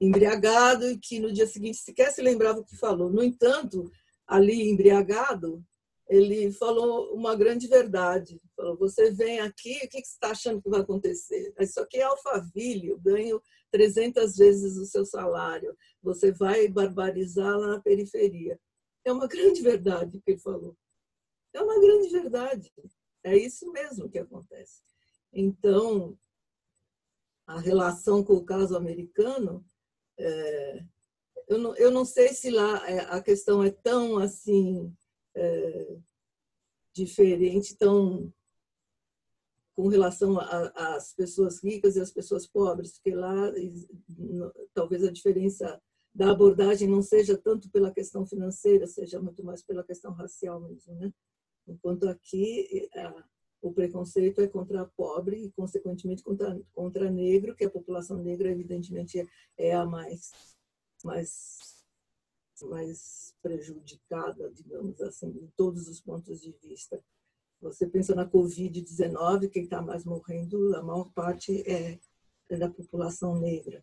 embriagado 0.00 0.90
e 0.90 0.98
que 0.98 1.20
no 1.20 1.32
dia 1.32 1.46
seguinte 1.46 1.78
sequer 1.78 2.10
se 2.10 2.22
lembrava 2.22 2.60
o 2.60 2.64
que 2.64 2.76
falou. 2.76 3.10
No 3.10 3.22
entanto, 3.22 3.90
ali 4.26 4.68
embriagado, 4.68 5.62
ele 6.08 6.52
falou 6.52 7.12
uma 7.14 7.34
grande 7.34 7.66
verdade. 7.66 8.40
Falou: 8.54 8.76
você 8.76 9.10
vem 9.10 9.40
aqui, 9.40 9.76
o 9.84 9.88
que 9.88 9.98
você 9.98 10.12
está 10.12 10.30
achando 10.30 10.62
que 10.62 10.70
vai 10.70 10.80
acontecer? 10.80 11.52
Isso 11.58 11.80
aqui 11.80 11.98
é 11.98 12.02
Alphaville, 12.02 12.88
eu 12.88 12.98
ganho 12.98 13.42
300 13.72 14.36
vezes 14.36 14.76
o 14.76 14.86
seu 14.86 15.04
salário. 15.04 15.76
Você 16.02 16.30
vai 16.32 16.68
barbarizar 16.68 17.58
lá 17.58 17.68
na 17.68 17.80
periferia. 17.80 18.58
É 19.04 19.12
uma 19.12 19.26
grande 19.28 19.62
verdade 19.62 20.20
que 20.20 20.32
ele 20.32 20.40
falou. 20.40 20.76
É 21.52 21.60
uma 21.60 21.80
grande 21.80 22.08
verdade. 22.08 22.72
É 23.24 23.36
isso 23.36 23.70
mesmo 23.72 24.08
que 24.08 24.18
acontece. 24.18 24.82
Então, 25.32 26.16
a 27.46 27.58
relação 27.58 28.22
com 28.22 28.34
o 28.34 28.44
caso 28.44 28.76
americano, 28.76 29.64
é, 30.18 30.84
eu, 31.48 31.58
não, 31.58 31.76
eu 31.76 31.90
não 31.90 32.04
sei 32.04 32.28
se 32.32 32.50
lá 32.50 32.88
é, 32.88 33.00
a 33.10 33.20
questão 33.20 33.62
é 33.62 33.70
tão 33.70 34.18
assim 34.18 34.94
é, 35.36 35.96
diferente, 36.92 37.76
tão 37.76 38.32
com 39.74 39.88
relação 39.88 40.38
às 40.40 41.12
pessoas 41.12 41.62
ricas 41.62 41.96
e 41.96 42.00
às 42.00 42.10
pessoas 42.10 42.46
pobres, 42.46 42.94
porque 42.94 43.14
lá 43.14 43.52
talvez 44.72 45.04
a 45.04 45.12
diferença 45.12 45.80
da 46.14 46.30
abordagem 46.30 46.88
não 46.88 47.02
seja 47.02 47.36
tanto 47.36 47.68
pela 47.70 47.92
questão 47.92 48.24
financeira, 48.24 48.86
seja 48.86 49.20
muito 49.20 49.44
mais 49.44 49.62
pela 49.62 49.84
questão 49.84 50.12
racial 50.12 50.58
mesmo, 50.60 50.94
né? 50.94 51.12
Enquanto 51.68 52.08
aqui 52.08 52.88
o 53.60 53.72
preconceito 53.72 54.40
é 54.40 54.46
contra 54.46 54.86
pobre 54.96 55.44
e, 55.44 55.52
consequentemente, 55.52 56.22
contra, 56.22 56.58
contra 56.72 57.10
negro, 57.10 57.54
que 57.54 57.64
a 57.64 57.70
população 57.70 58.22
negra, 58.22 58.50
evidentemente, 58.50 59.18
é, 59.18 59.26
é 59.58 59.74
a 59.74 59.84
mais, 59.84 60.30
mais, 61.04 61.75
mais 62.62 63.34
prejudicada, 63.42 64.50
digamos 64.50 65.00
assim, 65.00 65.30
de 65.30 65.48
todos 65.56 65.88
os 65.88 66.00
pontos 66.00 66.40
de 66.40 66.52
vista. 66.62 67.02
Você 67.60 67.86
pensa 67.86 68.14
na 68.14 68.28
Covid-19, 68.28 69.48
quem 69.50 69.64
está 69.64 69.80
mais 69.80 70.04
morrendo, 70.04 70.74
a 70.76 70.82
maior 70.82 71.10
parte 71.12 71.62
é, 71.70 71.98
é 72.48 72.56
da 72.56 72.68
população 72.68 73.38
negra. 73.38 73.82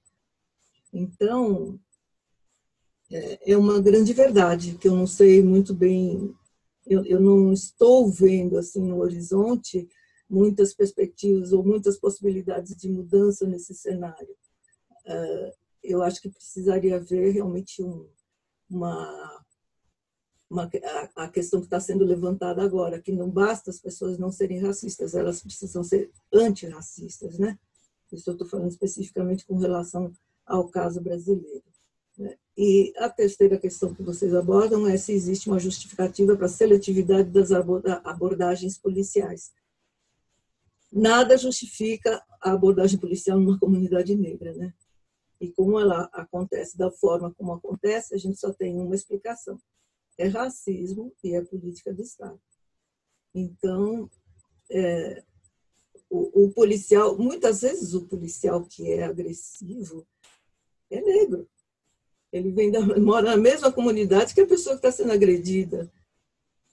Então, 0.92 1.80
é, 3.12 3.52
é 3.52 3.58
uma 3.58 3.82
grande 3.82 4.14
verdade, 4.14 4.78
que 4.78 4.88
eu 4.88 4.96
não 4.96 5.08
sei 5.08 5.42
muito 5.42 5.74
bem, 5.74 6.36
eu, 6.86 7.04
eu 7.06 7.20
não 7.20 7.52
estou 7.52 8.12
vendo 8.12 8.58
assim 8.58 8.82
no 8.82 9.00
horizonte 9.00 9.88
muitas 10.30 10.74
perspectivas 10.74 11.54
ou 11.54 11.64
muitas 11.64 11.98
possibilidades 11.98 12.76
de 12.76 12.90
mudança 12.90 13.46
nesse 13.46 13.74
cenário. 13.74 14.36
É, 15.06 15.54
eu 15.84 16.02
acho 16.02 16.22
que 16.22 16.30
precisaria 16.30 16.96
haver 16.96 17.34
realmente 17.34 17.84
um, 17.84 18.08
uma 18.76 19.44
uma, 20.50 20.70
a, 21.16 21.28
questão 21.28 21.60
que 21.60 21.66
está 21.66 21.80
sendo 21.80 22.06
levantada 22.06 22.62
agora, 22.62 23.02
que 23.02 23.12
não 23.12 23.28
basta 23.28 23.72
as 23.72 23.80
pessoas 23.80 24.20
não 24.20 24.32
serem 24.32 24.62
racistas, 24.62 25.16
elas 25.16 25.42
precisam 25.42 25.84
ser 25.84 26.12
antirracistas, 26.32 27.40
né? 27.40 27.58
Isso 28.12 28.30
eu 28.30 28.34
estou 28.34 28.48
falando 28.48 28.70
especificamente 28.70 29.46
com 29.46 29.58
relação 29.58 30.14
ao 30.46 30.70
caso 30.70 31.02
brasileiro. 31.02 31.64
Né? 32.16 32.36
E 32.56 32.94
a 32.98 33.10
terceira 33.10 33.58
questão 33.58 33.94
que 33.94 34.04
vocês 34.04 34.36
abordam 34.36 34.88
é 34.88 34.96
se 34.98 35.12
existe 35.12 35.50
uma 35.50 35.58
justificativa 35.58 36.36
para 36.38 36.46
a 36.46 36.50
seletividade 36.50 37.32
das 37.32 37.52
abordagens 37.52 38.78
policiais. 38.78 39.52
Nada 40.92 41.36
justifica 41.36 42.24
a 42.40 42.52
abordagem 42.52 43.00
policial 43.00 43.40
numa 43.40 43.58
comunidade 43.58 44.16
negra, 44.16 44.54
né? 44.54 44.72
E 45.44 45.52
como 45.52 45.78
ela 45.78 46.10
acontece 46.14 46.78
da 46.78 46.90
forma 46.90 47.34
como 47.34 47.52
acontece, 47.52 48.16
a 48.16 48.18
gente 48.18 48.40
só 48.40 48.54
tem 48.54 48.80
uma 48.80 48.96
explicação: 48.96 49.60
é 50.18 50.26
racismo 50.30 51.14
e 51.22 51.36
é 51.36 51.44
política 51.44 51.94
de 51.94 52.02
Estado. 52.02 52.40
Então, 53.36 54.10
é, 54.72 55.22
o, 56.10 56.46
o 56.46 56.54
policial, 56.54 57.18
muitas 57.18 57.60
vezes 57.60 57.94
o 57.94 58.08
policial 58.08 58.64
que 58.64 58.90
é 58.90 59.04
agressivo 59.04 60.08
é 60.90 61.02
negro. 61.02 61.46
Ele 62.32 62.50
vem 62.54 62.72
da, 62.72 62.80
mora 62.98 63.32
na 63.32 63.38
mesma 63.38 63.70
comunidade 63.70 64.34
que 64.34 64.40
a 64.40 64.48
pessoa 64.48 64.80
que 64.80 64.88
está 64.88 64.94
sendo 64.94 65.12
agredida, 65.12 65.92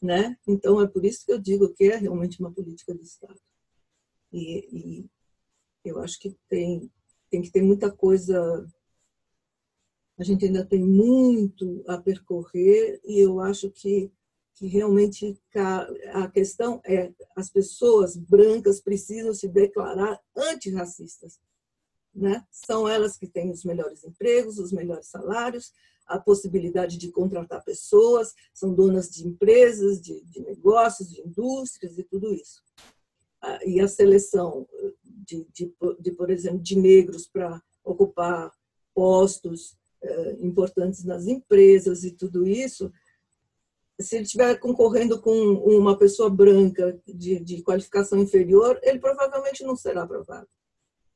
né? 0.01 0.39
Então 0.47 0.81
é 0.81 0.87
por 0.87 1.05
isso 1.05 1.27
que 1.27 1.33
eu 1.33 1.41
digo 1.41 1.75
que 1.75 1.87
é 1.87 1.97
realmente 1.97 2.39
uma 2.39 2.53
política 2.53 2.95
de 2.95 3.03
Estado. 3.03 3.41
E, 4.33 4.69
e 4.73 5.11
eu 5.85 5.99
acho 5.99 6.21
que 6.21 6.37
tem 6.49 6.89
tem 7.31 7.43
que 7.43 7.51
ter 7.51 7.63
muita 7.63 7.91
coisa. 7.91 8.67
A 10.19 10.25
gente 10.25 10.45
ainda 10.45 10.65
tem 10.65 10.85
muito 10.85 11.83
a 11.89 11.97
percorrer 11.97 13.01
e 13.05 13.21
eu 13.21 13.41
acho 13.41 13.71
que 13.71 14.13
que 14.61 14.67
realmente 14.67 15.41
a 16.13 16.31
questão 16.31 16.83
é 16.85 17.11
as 17.35 17.49
pessoas 17.49 18.15
brancas 18.15 18.79
precisam 18.79 19.33
se 19.33 19.49
declarar 19.49 20.21
antirracistas. 20.37 21.41
Né? 22.15 22.45
São 22.51 22.87
elas 22.87 23.17
que 23.17 23.27
têm 23.27 23.51
os 23.51 23.65
melhores 23.65 24.05
empregos, 24.05 24.59
os 24.59 24.71
melhores 24.71 25.07
salários, 25.07 25.73
a 26.07 26.19
possibilidade 26.19 26.99
de 26.99 27.11
contratar 27.11 27.65
pessoas, 27.65 28.35
são 28.53 28.75
donas 28.75 29.09
de 29.09 29.27
empresas, 29.27 29.99
de, 29.99 30.23
de 30.25 30.41
negócios, 30.41 31.09
de 31.09 31.23
indústrias 31.23 31.97
e 31.97 32.05
tudo 32.05 32.35
isso. 32.35 32.61
E 33.65 33.81
a 33.81 33.89
seleção 33.89 34.69
de, 35.31 35.47
de, 35.53 35.75
de 36.01 36.13
por 36.13 36.31
exemplo, 36.31 36.61
de 36.61 36.77
negros 36.77 37.27
para 37.27 37.63
ocupar 37.85 38.53
postos 38.95 39.77
eh, 40.03 40.37
importantes 40.41 41.05
nas 41.05 41.27
empresas 41.27 42.05
e 42.05 42.11
tudo 42.11 42.47
isso, 42.47 42.93
se 44.01 44.17
ele 44.17 44.25
estiver 44.25 44.59
concorrendo 44.59 45.21
com 45.21 45.31
uma 45.31 45.97
pessoa 45.97 46.31
branca 46.31 46.99
de, 47.07 47.39
de 47.41 47.63
qualificação 47.63 48.19
inferior, 48.19 48.79
ele 48.83 48.99
provavelmente 48.99 49.63
não 49.63 49.77
será 49.77 50.03
aprovado. 50.03 50.49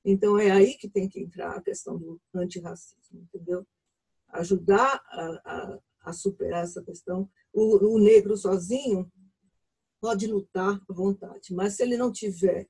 Então, 0.04 0.38
é 0.38 0.50
aí 0.50 0.74
que 0.74 0.88
tem 0.88 1.08
que 1.08 1.20
entrar 1.20 1.56
a 1.56 1.62
questão 1.62 1.96
do 1.96 2.20
antirracismo, 2.34 3.22
entendeu? 3.22 3.66
Ajudar 4.28 5.02
a, 5.08 5.40
a, 5.44 5.78
a 6.02 6.12
superar 6.12 6.64
essa 6.64 6.82
questão. 6.82 7.28
O, 7.52 7.94
o, 7.94 7.98
negro 7.98 8.36
sozinho 8.36 9.10
pode 9.98 10.26
lutar 10.26 10.78
à 10.88 10.92
vontade, 10.92 11.54
mas 11.54 11.74
se 11.74 11.82
ele 11.82 11.96
não 11.96 12.12
tiver 12.12 12.68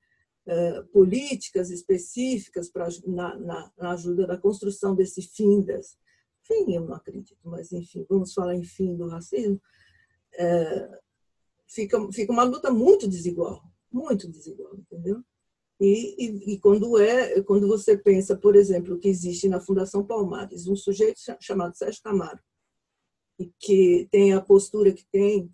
políticas 0.93 1.71
específicas 1.71 2.69
pra, 2.69 2.89
na, 3.07 3.37
na, 3.39 3.73
na, 3.79 3.93
ajuda 3.93 4.27
da 4.27 4.37
construção 4.37 4.95
desse 4.95 5.23
fim, 5.23 5.63
das, 5.63 5.97
fim, 6.43 6.75
eu 6.75 6.83
não 6.83 6.95
acredito, 6.95 7.39
mas 7.45 7.73
enfim, 7.73 8.05
vamos 8.09 8.35
falar 8.35 8.55
em 8.55 8.65
fim 8.65 8.95
do 8.95 9.09
racismo, 9.09 9.61
é, 10.35 11.01
fica, 11.67 11.99
fica 12.13 12.33
uma 12.33 12.45
luta 12.45 12.71
muito 12.71 13.09
desigual, 13.09 13.63
muito 13.91 14.29
desigual, 14.29 14.77
entendeu? 14.77 15.23
E, 15.81 16.15
e, 16.19 16.55
e, 16.55 16.61
quando 16.61 16.99
é, 17.01 17.43
quando 17.43 17.67
você 17.67 17.97
pensa, 17.97 18.37
por 18.37 18.55
exemplo, 18.55 18.99
que 18.99 19.09
existe 19.09 19.49
na 19.49 19.61
Fundação 19.61 20.07
Palmares 20.07 20.69
um 20.69 20.77
sujeito 20.77 21.19
chamado 21.41 21.77
Sérgio 21.77 22.03
Camaro, 22.03 22.39
e 23.39 23.51
que 23.59 24.09
tem 24.11 24.33
a 24.33 24.41
postura 24.41 24.93
que 24.93 25.05
tem, 25.07 25.51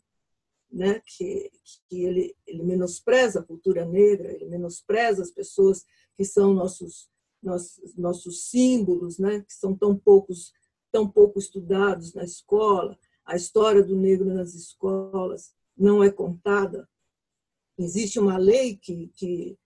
né, 0.70 1.02
que, 1.04 1.50
que 1.88 2.04
ele, 2.04 2.36
ele 2.46 2.62
menospreza 2.62 3.40
a 3.40 3.44
cultura 3.44 3.84
negra, 3.84 4.32
ele 4.32 4.46
menospreza 4.46 5.22
as 5.22 5.30
pessoas 5.30 5.84
que 6.16 6.24
são 6.24 6.54
nossos, 6.54 7.10
nossos, 7.42 7.96
nossos 7.96 8.48
símbolos, 8.48 9.18
né, 9.18 9.40
que 9.40 9.52
são 9.52 9.76
tão 9.76 9.96
poucos, 9.96 10.52
tão 10.92 11.08
pouco 11.08 11.38
estudados 11.38 12.14
na 12.14 12.24
escola, 12.24 12.96
a 13.24 13.36
história 13.36 13.82
do 13.82 13.96
negro 13.96 14.32
nas 14.32 14.54
escolas 14.54 15.52
não 15.76 16.02
é 16.02 16.10
contada. 16.10 16.88
Existe 17.78 18.18
uma 18.18 18.36
lei 18.36 18.76
que, 18.76 19.08
que 19.14 19.58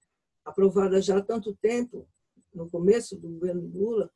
aprovada 0.44 1.00
já 1.00 1.18
há 1.18 1.22
tanto 1.22 1.54
tempo, 1.56 2.06
no 2.52 2.70
começo 2.70 3.16
do 3.16 3.28
governo 3.28 3.66
Lula, 3.66 4.10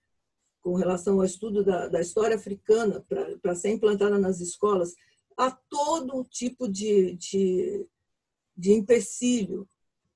com 0.60 0.74
relação 0.74 1.14
ao 1.14 1.24
estudo 1.24 1.64
da, 1.64 1.88
da 1.88 2.00
história 2.00 2.36
africana, 2.36 3.04
para 3.42 3.54
ser 3.54 3.70
implantada 3.70 4.18
nas 4.18 4.40
escolas, 4.40 4.94
há 5.38 5.52
todo 5.52 6.24
tipo 6.24 6.68
de, 6.68 7.14
de, 7.14 7.86
de 8.56 8.72
empecilho. 8.72 9.66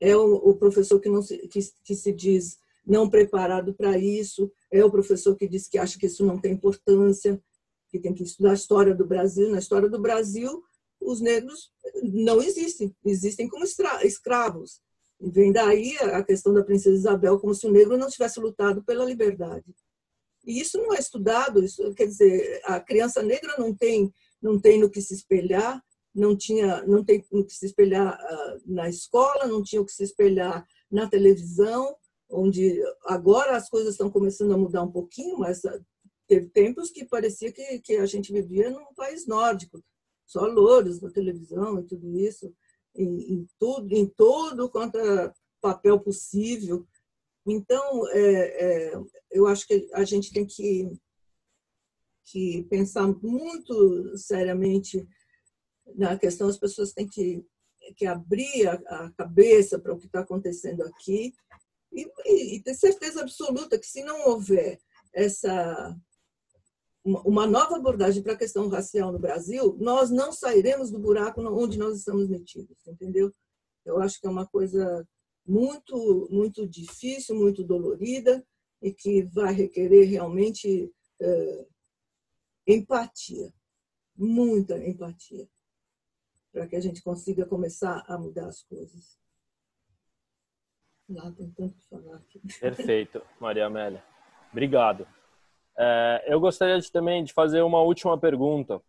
É 0.00 0.16
o, 0.16 0.34
o 0.34 0.56
professor 0.56 0.98
que, 0.98 1.08
não 1.08 1.22
se, 1.22 1.38
que, 1.46 1.60
que 1.84 1.94
se 1.94 2.12
diz 2.12 2.58
não 2.84 3.08
preparado 3.08 3.72
para 3.72 3.96
isso, 3.96 4.50
é 4.68 4.84
o 4.84 4.90
professor 4.90 5.36
que 5.36 5.46
diz 5.46 5.68
que 5.68 5.78
acha 5.78 5.96
que 5.96 6.06
isso 6.06 6.26
não 6.26 6.36
tem 6.36 6.52
importância, 6.52 7.40
que 7.88 8.00
tem 8.00 8.12
que 8.12 8.24
estudar 8.24 8.50
a 8.50 8.54
história 8.54 8.92
do 8.92 9.06
Brasil. 9.06 9.48
Na 9.50 9.60
história 9.60 9.88
do 9.88 10.00
Brasil, 10.00 10.64
os 11.00 11.20
negros 11.20 11.70
não 12.02 12.42
existem, 12.42 12.94
existem 13.04 13.48
como 13.48 13.64
escravos. 13.64 14.80
Vem 15.20 15.52
daí 15.52 15.96
a 15.98 16.24
questão 16.24 16.52
da 16.52 16.64
princesa 16.64 16.96
Isabel, 16.96 17.38
como 17.38 17.54
se 17.54 17.66
o 17.68 17.70
negro 17.70 17.96
não 17.96 18.08
tivesse 18.08 18.40
lutado 18.40 18.82
pela 18.82 19.04
liberdade. 19.04 19.72
E 20.44 20.60
isso 20.60 20.78
não 20.78 20.92
é 20.92 20.98
estudado, 20.98 21.62
isso 21.62 21.94
quer 21.94 22.06
dizer, 22.06 22.60
a 22.64 22.80
criança 22.80 23.22
negra 23.22 23.54
não 23.56 23.72
tem 23.72 24.12
não 24.42 24.60
tem 24.60 24.78
no 24.78 24.90
que 24.90 25.00
se 25.00 25.14
espelhar, 25.14 25.82
não 26.14 26.36
tinha 26.36 26.84
não 26.86 27.04
tem 27.04 27.24
no 27.30 27.44
que 27.44 27.54
se 27.54 27.66
espelhar 27.66 28.18
ah, 28.18 28.58
na 28.66 28.88
escola, 28.88 29.46
não 29.46 29.62
tinha 29.62 29.80
o 29.80 29.86
que 29.86 29.92
se 29.92 30.04
espelhar 30.04 30.66
na 30.90 31.08
televisão, 31.08 31.96
onde 32.30 32.82
agora 33.04 33.56
as 33.56 33.68
coisas 33.68 33.94
estão 33.94 34.10
começando 34.10 34.52
a 34.52 34.58
mudar 34.58 34.82
um 34.82 34.90
pouquinho, 34.90 35.38
mas 35.38 35.62
teve 36.26 36.48
tempos 36.48 36.90
que 36.90 37.04
parecia 37.04 37.52
que, 37.52 37.78
que 37.80 37.96
a 37.96 38.06
gente 38.06 38.32
vivia 38.32 38.70
num 38.70 38.92
país 38.94 39.26
nórdico, 39.26 39.82
só 40.26 40.46
louros 40.46 41.00
na 41.00 41.10
televisão 41.10 41.78
e 41.78 41.84
tudo 41.84 42.18
isso, 42.18 42.52
em, 42.94 43.34
em 43.34 43.46
tudo, 43.58 43.94
em 43.94 44.06
todo 44.06 44.70
quanto 44.70 44.98
é 44.98 45.32
papel 45.60 46.00
possível. 46.00 46.86
Então, 47.46 48.08
é, 48.10 48.92
é, 48.92 49.00
eu 49.30 49.46
acho 49.46 49.66
que 49.66 49.88
a 49.92 50.04
gente 50.04 50.32
tem 50.32 50.46
que, 50.46 50.90
que 52.24 52.64
pensar 52.70 53.06
muito 53.06 54.16
seriamente 54.16 55.06
na 55.94 56.18
questão, 56.18 56.48
as 56.48 56.58
pessoas 56.58 56.92
têm 56.92 57.06
que, 57.06 57.44
que 57.96 58.06
abrir 58.06 58.68
a, 58.68 58.74
a 58.74 59.12
cabeça 59.12 59.78
para 59.78 59.92
o 59.92 59.98
que 59.98 60.06
está 60.06 60.20
acontecendo 60.20 60.82
aqui 60.82 61.32
e, 61.92 62.06
e, 62.24 62.56
e 62.56 62.62
ter 62.62 62.74
certeza 62.74 63.20
absoluta 63.20 63.78
que 63.78 63.86
se 63.86 64.02
não 64.02 64.28
houver 64.28 64.78
essa 65.12 65.96
uma 67.04 67.48
nova 67.48 67.76
abordagem 67.76 68.22
para 68.22 68.34
a 68.34 68.38
questão 68.38 68.68
racial 68.68 69.10
no 69.10 69.18
Brasil, 69.18 69.76
nós 69.80 70.08
não 70.08 70.32
sairemos 70.32 70.88
do 70.88 71.00
buraco 71.00 71.40
onde 71.40 71.76
nós 71.76 71.98
estamos 71.98 72.28
metidos, 72.28 72.76
entendeu? 72.86 73.32
Eu 73.84 74.00
acho 74.00 74.20
que 74.20 74.26
é 74.28 74.30
uma 74.30 74.46
coisa 74.46 75.04
muito, 75.44 76.28
muito 76.30 76.64
difícil, 76.64 77.34
muito 77.34 77.64
dolorida 77.64 78.44
e 78.80 78.92
que 78.92 79.22
vai 79.24 79.52
requerer 79.52 80.08
realmente 80.08 80.92
é, 81.20 81.66
empatia, 82.66 83.52
muita 84.16 84.78
empatia, 84.78 85.48
para 86.52 86.66
que 86.66 86.76
a 86.76 86.80
gente 86.80 87.02
consiga 87.02 87.46
começar 87.46 88.04
a 88.06 88.18
mudar 88.18 88.46
as 88.46 88.62
coisas. 88.62 89.18
Lá 91.08 91.30
tem 91.32 91.50
tanto 91.50 91.76
que 91.76 91.88
falar 91.88 92.16
aqui. 92.16 92.40
Perfeito, 92.60 93.22
Maria 93.40 93.66
Amélia. 93.66 94.04
Obrigado. 94.50 95.06
É, 95.78 96.24
eu 96.26 96.38
gostaria 96.38 96.78
de, 96.78 96.90
também 96.90 97.24
de 97.24 97.32
fazer 97.32 97.62
uma 97.62 97.80
última 97.80 98.18
pergunta 98.18 98.80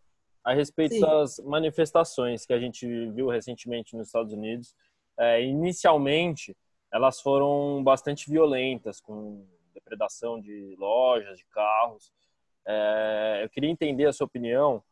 a 0.43 0.53
respeito 0.53 0.95
Sim. 0.95 1.01
das 1.01 1.39
manifestações 1.39 2.45
que 2.45 2.53
a 2.53 2.59
gente 2.59 2.85
viu 3.11 3.29
recentemente 3.29 3.95
nos 3.95 4.07
Estados 4.07 4.33
Unidos. 4.33 4.75
É, 5.17 5.41
inicialmente, 5.41 6.55
elas 6.91 7.21
foram 7.21 7.81
bastante 7.83 8.29
violentas, 8.29 8.99
com 8.99 9.47
depredação 9.73 10.39
de 10.39 10.75
lojas, 10.77 11.37
de 11.37 11.45
carros. 11.45 12.11
É, 12.65 13.41
eu 13.43 13.49
queria 13.49 13.69
entender 13.69 14.05
a 14.05 14.13
sua 14.13 14.25
opinião. 14.25 14.83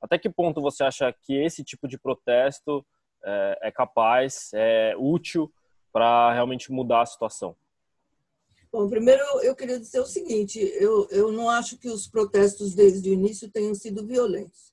Até 0.00 0.18
que 0.18 0.30
ponto 0.30 0.60
você 0.60 0.82
acha 0.82 1.12
que 1.12 1.34
esse 1.34 1.62
tipo 1.62 1.86
de 1.86 1.98
protesto 1.98 2.84
é, 3.22 3.58
é 3.64 3.70
capaz, 3.70 4.50
é 4.54 4.94
útil 4.96 5.52
para 5.92 6.32
realmente 6.32 6.72
mudar 6.72 7.02
a 7.02 7.06
situação? 7.06 7.54
Bom, 8.72 8.88
primeiro 8.88 9.22
eu 9.42 9.54
queria 9.54 9.78
dizer 9.78 10.00
o 10.00 10.06
seguinte: 10.06 10.58
eu, 10.58 11.06
eu 11.10 11.32
não 11.32 11.50
acho 11.50 11.76
que 11.76 11.88
os 11.88 12.06
protestos 12.06 12.74
desde 12.74 13.10
o 13.10 13.12
início 13.12 13.50
tenham 13.50 13.74
sido 13.74 14.06
violentos, 14.06 14.72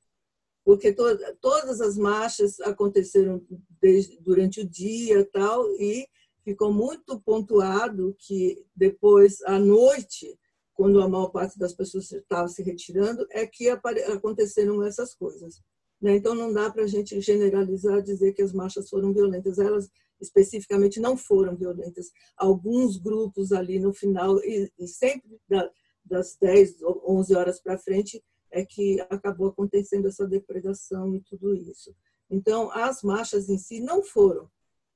porque 0.64 0.94
to, 0.94 1.04
todas 1.42 1.82
as 1.82 1.98
marchas 1.98 2.60
aconteceram 2.60 3.42
desde, 3.82 4.20
durante 4.20 4.62
o 4.62 4.70
dia 4.70 5.26
tal, 5.26 5.68
e 5.80 6.08
ficou 6.44 6.72
muito 6.72 7.20
pontuado 7.20 8.16
que 8.20 8.64
depois, 8.76 9.42
à 9.42 9.58
noite, 9.58 10.38
quando 10.78 11.02
a 11.02 11.10
maior 11.10 11.30
parte 11.30 11.58
das 11.58 11.74
pessoas 11.74 12.12
estava 12.12 12.48
se 12.48 12.62
retirando, 12.62 13.26
é 13.32 13.48
que 13.48 13.68
aconteceram 13.68 14.84
essas 14.84 15.16
coisas. 15.16 15.60
Né? 16.00 16.16
Então, 16.16 16.36
não 16.36 16.54
dá 16.54 16.70
para 16.70 16.84
a 16.84 16.88
gente 16.88 17.20
generalizar, 17.20 18.00
dizer 18.04 18.34
que 18.34 18.44
as 18.44 18.54
marchas 18.54 18.88
foram 18.88 19.12
violentas. 19.12 19.58
Elas, 19.58 19.90
especificamente, 20.22 21.00
não 21.00 21.18
foram 21.18 21.56
violentas. 21.56 22.12
Alguns 22.38 22.98
grupos 22.98 23.52
ali 23.52 23.80
no 23.80 23.92
final, 23.92 24.38
e, 24.44 24.72
e 24.78 24.88
sempre 24.88 25.42
da, 25.50 25.68
das 26.06 26.38
10 26.40 26.84
ou 26.84 27.04
11 27.08 27.36
horas 27.36 27.60
para 27.60 27.80
frente, 27.80 28.24
é 28.52 28.64
que 28.64 29.02
acabou 29.10 29.48
acontecendo 29.48 30.08
essa 30.08 30.28
depredação 30.28 31.16
e 31.16 31.22
tudo 31.22 31.56
isso. 31.56 31.92
Então, 32.30 32.70
as 32.72 33.02
marchas 33.02 33.50
em 33.50 33.58
si 33.58 33.80
não 33.80 34.04
foram 34.04 34.48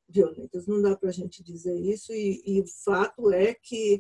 violentas, 0.08 0.67
não 0.67 0.80
dá 0.80 0.96
para 0.96 1.10
a 1.10 1.13
gente 1.13 1.41
dizer 1.41 1.76
isso, 1.80 2.13
e, 2.13 2.44
e 2.46 2.62
o 2.62 2.67
fato 2.67 3.32
é 3.32 3.56
que, 3.56 4.00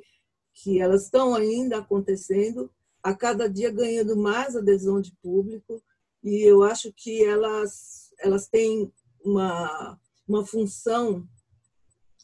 que 0.53 0.79
elas 0.79 1.03
estão 1.03 1.33
ainda 1.33 1.77
acontecendo, 1.77 2.69
a 3.01 3.15
cada 3.15 3.47
dia 3.47 3.71
ganhando 3.71 4.15
mais 4.15 4.55
adesão 4.55 5.01
de 5.01 5.11
público, 5.21 5.81
e 6.23 6.41
eu 6.41 6.63
acho 6.63 6.93
que 6.93 7.23
elas, 7.23 8.13
elas 8.19 8.47
têm 8.47 8.91
uma, 9.23 9.99
uma 10.27 10.45
função 10.45 11.27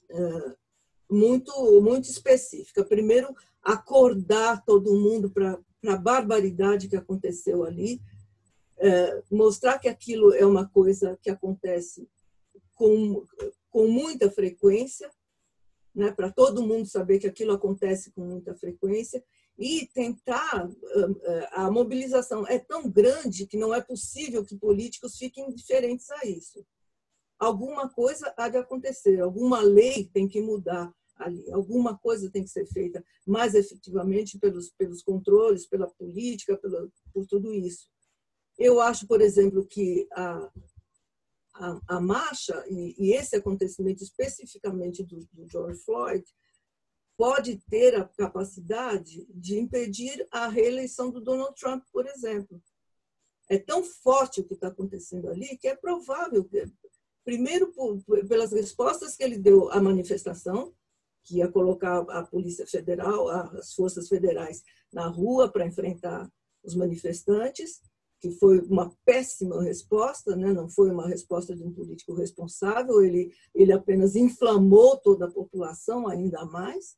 é, 0.10 0.56
muito, 1.10 1.82
muito 1.82 2.10
específica. 2.10 2.84
Primeiro, 2.84 3.36
acordar 3.62 4.64
todo 4.64 4.96
mundo 4.96 5.30
para 5.30 5.60
a 5.88 5.96
barbaridade 5.98 6.88
que 6.88 6.96
aconteceu 6.96 7.64
ali, 7.64 8.02
é, 8.78 9.24
mostrar 9.32 9.80
que 9.80 9.88
aquilo 9.88 10.34
é 10.34 10.46
uma 10.46 10.68
coisa 10.68 11.18
que 11.22 11.30
acontece 11.30 12.08
com, 12.76 13.26
com 13.72 13.88
muita 13.88 14.30
frequência, 14.30 15.10
né, 15.98 16.12
para 16.12 16.32
todo 16.32 16.62
mundo 16.62 16.88
saber 16.88 17.18
que 17.18 17.26
aquilo 17.26 17.54
acontece 17.54 18.12
com 18.12 18.22
muita 18.22 18.54
frequência, 18.54 19.24
e 19.58 19.88
tentar 19.88 20.70
a 21.54 21.72
mobilização 21.72 22.46
é 22.48 22.60
tão 22.60 22.88
grande 22.88 23.48
que 23.48 23.58
não 23.58 23.74
é 23.74 23.82
possível 23.82 24.46
que 24.46 24.56
políticos 24.56 25.18
fiquem 25.18 25.50
indiferentes 25.50 26.12
a 26.12 26.24
isso. 26.28 26.64
Alguma 27.40 27.90
coisa 27.90 28.32
há 28.38 28.48
de 28.48 28.58
acontecer, 28.58 29.20
alguma 29.20 29.60
lei 29.62 30.08
tem 30.14 30.28
que 30.28 30.40
mudar 30.40 30.94
ali, 31.16 31.52
alguma 31.52 31.98
coisa 31.98 32.30
tem 32.30 32.44
que 32.44 32.52
ser 32.52 32.68
feita 32.68 33.04
mais 33.26 33.56
efetivamente 33.56 34.38
pelos 34.38 34.70
pelos 34.70 35.02
controles, 35.02 35.66
pela 35.66 35.88
política, 35.88 36.56
pela, 36.58 36.88
por 37.12 37.26
tudo 37.26 37.52
isso. 37.52 37.90
Eu 38.56 38.80
acho, 38.80 39.08
por 39.08 39.22
exemplo, 39.22 39.66
que 39.66 40.08
a 40.12 40.52
a, 41.60 41.98
a 41.98 42.02
marcha 42.02 42.64
e, 42.68 42.96
e, 42.98 43.14
esse 43.14 43.36
acontecimento 43.36 44.04
especificamente 44.04 45.04
do, 45.04 45.28
do 45.34 45.48
George 45.48 45.80
Floyd 45.84 46.24
pode 47.18 47.58
ter 47.70 47.96
a 47.96 48.06
capacidade 48.06 49.26
de 49.30 49.58
impedir 49.58 50.26
a 50.32 50.48
reeleição 50.48 51.10
do 51.10 51.20
Donald 51.20 51.56
Trump, 51.56 51.84
por 51.92 52.06
exemplo. 52.06 52.62
É 53.50 53.58
tão 53.58 53.84
forte 53.84 54.42
o 54.42 54.44
que 54.44 54.54
está 54.54 54.68
acontecendo 54.68 55.28
ali 55.30 55.58
que 55.58 55.68
é 55.68 55.76
provável, 55.76 56.44
que, 56.44 56.66
primeiro 57.24 57.74
por, 57.74 58.04
pelas 58.28 58.52
respostas 58.52 59.16
que 59.16 59.24
ele 59.24 59.38
deu 59.38 59.72
à 59.72 59.82
manifestação, 59.82 60.74
que 61.24 61.38
ia 61.38 61.52
colocar 61.52 62.00
a 62.10 62.24
Polícia 62.24 62.68
Federal, 62.68 63.28
as 63.30 63.74
forças 63.74 64.08
federais 64.08 64.64
na 64.94 65.08
rua 65.08 65.52
para 65.52 65.66
enfrentar 65.66 66.32
os 66.64 66.76
manifestantes, 66.76 67.82
que 68.20 68.32
foi 68.32 68.60
uma 68.62 68.92
péssima 69.06 69.62
resposta, 69.62 70.36
né? 70.36 70.52
não 70.52 70.70
foi 70.70 70.90
uma 70.90 71.08
resposta 71.08 71.56
de 71.56 71.64
um 71.64 71.72
político 71.72 72.14
responsável, 72.14 73.02
ele, 73.02 73.32
ele 73.54 73.72
apenas 73.72 74.16
inflamou 74.16 74.98
toda 74.98 75.26
a 75.26 75.32
população 75.32 76.08
ainda 76.08 76.44
mais. 76.46 76.98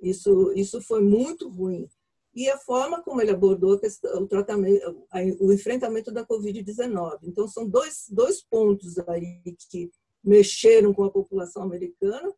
Isso, 0.00 0.52
isso 0.54 0.80
foi 0.80 1.02
muito 1.02 1.48
ruim. 1.48 1.88
E 2.34 2.48
a 2.48 2.58
forma 2.58 3.02
como 3.02 3.20
ele 3.20 3.30
abordou 3.30 3.78
o 4.14 4.26
tratamento, 4.26 5.06
o 5.38 5.52
enfrentamento 5.52 6.10
da 6.10 6.26
Covid-19. 6.26 7.18
Então, 7.24 7.46
são 7.46 7.68
dois, 7.68 8.06
dois 8.10 8.42
pontos 8.42 8.98
aí 9.00 9.42
que 9.70 9.90
mexeram 10.24 10.94
com 10.94 11.04
a 11.04 11.10
população 11.10 11.62
americana 11.62 12.32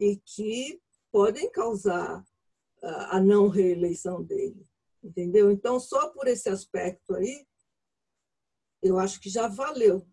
e 0.00 0.16
que 0.16 0.80
podem 1.12 1.50
causar 1.50 2.24
a 2.82 3.20
não 3.20 3.48
reeleição 3.48 4.22
dele. 4.22 4.66
Entendeu? 5.06 5.52
Então, 5.52 5.78
só 5.78 6.08
por 6.08 6.26
esse 6.26 6.48
aspecto 6.48 7.14
aí, 7.14 7.46
eu 8.82 8.98
acho 8.98 9.20
que 9.20 9.30
já 9.30 9.46
valeu, 9.46 10.04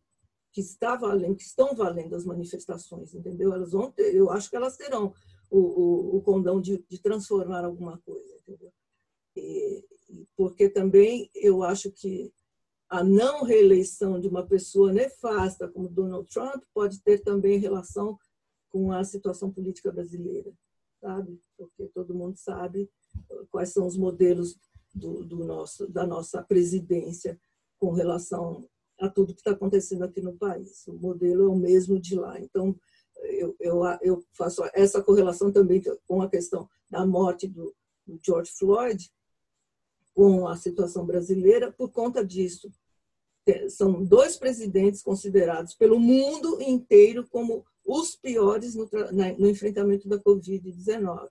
que 0.51 0.62
está 0.62 0.95
valendo, 0.95 1.36
que 1.36 1.43
estão 1.43 1.75
valendo 1.75 2.15
as 2.15 2.23
manifestações, 2.23 3.15
entendeu? 3.15 3.51
Elas 3.51 3.71
vão 3.71 3.91
ter, 3.91 4.15
eu 4.15 4.29
acho 4.29 4.49
que 4.51 4.56
elas 4.56 4.77
terão 4.77 5.12
o, 5.49 5.60
o, 5.60 6.17
o 6.17 6.21
condão 6.21 6.62
de, 6.62 6.84
de, 6.88 7.01
transformar 7.01 7.65
alguma 7.65 7.97
coisa, 8.06 8.36
entendeu? 8.38 8.71
E, 9.36 9.84
porque 10.38 10.69
também 10.69 11.29
eu 11.34 11.63
acho 11.63 11.91
que 11.91 12.32
a 12.88 13.03
não 13.03 13.43
reeleição 13.43 14.19
de 14.19 14.27
uma 14.27 14.45
pessoa 14.45 14.93
nefasta 14.93 15.67
como 15.67 15.89
Donald 15.89 16.29
Trump 16.29 16.63
pode 16.71 17.01
ter 17.01 17.19
também 17.23 17.58
relação 17.58 18.17
com 18.69 18.91
a 18.91 19.03
situação 19.03 19.51
política 19.51 19.91
brasileira, 19.91 20.53
sabe? 21.01 21.39
Porque 21.58 21.88
todo 21.88 22.13
mundo 22.13 22.38
sabe 22.38 22.88
quais 23.49 23.69
são 23.69 23.88
os 23.88 23.97
modelos 23.97 24.56
do, 24.93 25.23
do 25.23 25.43
nosso, 25.43 25.88
da 25.88 26.06
nossa 26.06 26.41
presidência 26.41 27.39
com 27.79 27.91
relação 27.91 28.67
a 28.99 29.10
tudo 29.10 29.34
que 29.34 29.41
está 29.41 29.51
acontecendo 29.51 30.03
aqui 30.03 30.21
no 30.21 30.38
país. 30.38 30.88
O 30.88 30.93
modelo 30.93 31.43
é 31.43 31.47
o 31.47 31.56
mesmo 31.56 31.99
de 31.99 32.15
lá. 32.15 32.39
Então, 32.39 32.75
eu, 33.23 33.56
eu, 33.60 33.82
eu 34.01 34.25
faço 34.34 34.63
essa 34.73 35.01
correlação 35.01 35.51
também 35.51 35.82
com 36.08 36.21
a 36.21 36.29
questão 36.29 36.69
da 36.89 37.06
morte 37.06 37.47
do, 37.47 37.75
do 38.06 38.19
George 38.23 38.51
Floyd, 38.51 39.12
com 40.13 40.47
a 40.47 40.56
situação 40.56 41.06
brasileira, 41.06 41.71
por 41.71 41.91
conta 41.91 42.23
disso. 42.23 42.71
São 43.69 44.03
dois 44.03 44.38
presidentes 44.38 45.01
considerados 45.01 45.73
pelo 45.73 45.99
mundo 45.99 46.62
inteiro 46.62 47.27
como 47.27 47.65
os 47.84 48.15
piores 48.15 48.75
no, 48.75 48.89
no 49.38 49.49
enfrentamento 49.49 50.08
da 50.08 50.17
Covid-19. 50.17 51.27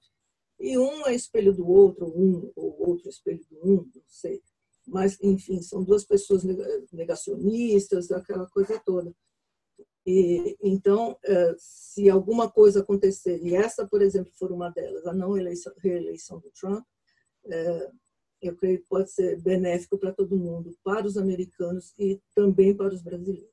E 0.62 0.78
um 0.78 1.04
é 1.08 1.14
espelho 1.14 1.52
do 1.52 1.68
outro, 1.68 2.06
um 2.06 2.52
ou 2.54 2.90
outro 2.90 3.08
espelho 3.10 3.44
do 3.50 3.68
um, 3.68 3.76
não 3.92 4.02
sei. 4.06 4.40
Mas, 4.86 5.20
enfim, 5.20 5.60
são 5.60 5.82
duas 5.82 6.04
pessoas 6.04 6.44
negacionistas, 6.92 8.12
aquela 8.12 8.48
coisa 8.48 8.80
toda. 8.86 9.12
E, 10.06 10.56
então, 10.62 11.18
é, 11.24 11.54
se 11.58 12.08
alguma 12.08 12.48
coisa 12.48 12.80
acontecer, 12.80 13.42
e 13.42 13.56
essa, 13.56 13.88
por 13.88 14.00
exemplo, 14.02 14.32
for 14.34 14.52
uma 14.52 14.70
delas, 14.70 15.04
a 15.04 15.12
não 15.12 15.36
eleição, 15.36 15.72
reeleição 15.78 16.38
do 16.38 16.50
Trump, 16.52 16.84
é, 17.46 17.90
eu 18.40 18.56
creio 18.56 18.78
que 18.78 18.88
pode 18.88 19.10
ser 19.10 19.42
benéfico 19.42 19.98
para 19.98 20.12
todo 20.12 20.36
mundo, 20.36 20.76
para 20.84 21.06
os 21.06 21.16
americanos 21.16 21.92
e 21.98 22.22
também 22.36 22.72
para 22.76 22.94
os 22.94 23.02
brasileiros. 23.02 23.50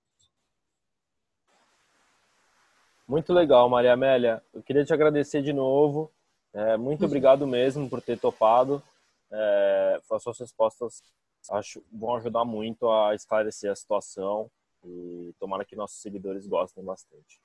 Muito 3.07 3.33
legal, 3.33 3.67
Maria 3.67 3.93
Amélia. 3.93 4.43
Eu 4.53 4.61
queria 4.61 4.85
te 4.85 4.93
agradecer 4.93 5.41
de 5.41 5.51
novo. 5.51 6.13
É, 6.59 6.75
muito 6.75 7.05
obrigado 7.05 7.47
mesmo 7.47 7.89
por 7.89 8.01
ter 8.01 8.19
topado. 8.19 8.83
É, 9.31 10.01
as 10.11 10.23
suas 10.23 10.39
respostas 10.39 11.01
acho 11.49 11.81
vão 11.91 12.15
ajudar 12.15 12.43
muito 12.43 12.89
a 12.91 13.15
esclarecer 13.15 13.71
a 13.71 13.75
situação 13.75 14.51
e 14.83 15.33
tomara 15.39 15.63
que 15.63 15.75
nossos 15.75 16.01
seguidores 16.01 16.45
gostem 16.45 16.83
bastante. 16.83 17.41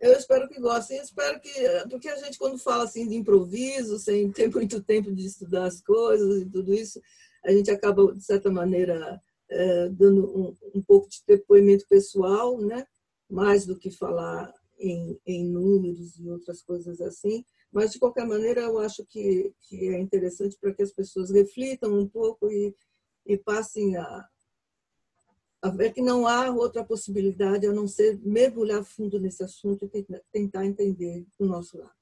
Eu 0.00 0.14
espero 0.14 0.48
que 0.48 0.58
gostem, 0.58 0.98
espero 0.98 1.38
que, 1.40 1.50
porque 1.90 2.08
a 2.08 2.16
gente 2.16 2.38
quando 2.38 2.58
fala 2.58 2.84
assim 2.84 3.06
de 3.06 3.16
improviso, 3.16 3.98
sem 3.98 4.32
ter 4.32 4.48
muito 4.54 4.82
tempo 4.82 5.12
de 5.12 5.26
estudar 5.26 5.66
as 5.66 5.82
coisas 5.82 6.40
e 6.40 6.46
tudo 6.46 6.72
isso, 6.72 6.98
a 7.44 7.52
gente 7.52 7.70
acaba 7.70 8.14
de 8.14 8.24
certa 8.24 8.50
maneira 8.50 9.20
é, 9.50 9.88
dando 9.90 10.24
um, 10.38 10.56
um, 10.74 10.82
pouco 10.82 11.06
de 11.10 11.22
depoimento 11.26 11.86
pessoal, 11.86 12.58
né? 12.58 12.86
Mais 13.28 13.66
do 13.66 13.78
que 13.78 13.90
falar 13.90 14.52
em, 14.80 15.20
em 15.26 15.44
números 15.44 16.18
e 16.18 16.28
outras 16.28 16.62
coisas 16.62 17.00
assim. 17.00 17.44
Mas 17.70 17.92
de 17.92 17.98
qualquer 17.98 18.26
maneira, 18.26 18.62
eu 18.62 18.78
acho 18.78 19.04
que, 19.06 19.52
que 19.60 19.88
é 19.88 20.00
interessante 20.00 20.56
para 20.60 20.74
que 20.74 20.82
as 20.82 20.92
pessoas 20.92 21.30
reflitam 21.30 21.92
um 21.96 22.08
pouco 22.08 22.50
e, 22.50 22.74
e 23.26 23.36
passem 23.36 23.96
a, 23.96 24.28
a 25.62 25.68
ver 25.68 25.92
que 25.92 26.00
não 26.00 26.26
há 26.26 26.50
outra 26.50 26.84
possibilidade 26.84 27.66
a 27.66 27.72
não 27.72 27.86
ser 27.86 28.18
mergulhar 28.22 28.82
fundo 28.82 29.20
nesse 29.20 29.44
assunto 29.44 29.84
e 29.84 30.06
tentar 30.32 30.64
entender 30.64 31.26
o 31.38 31.44
nosso 31.44 31.78
lado. 31.78 31.94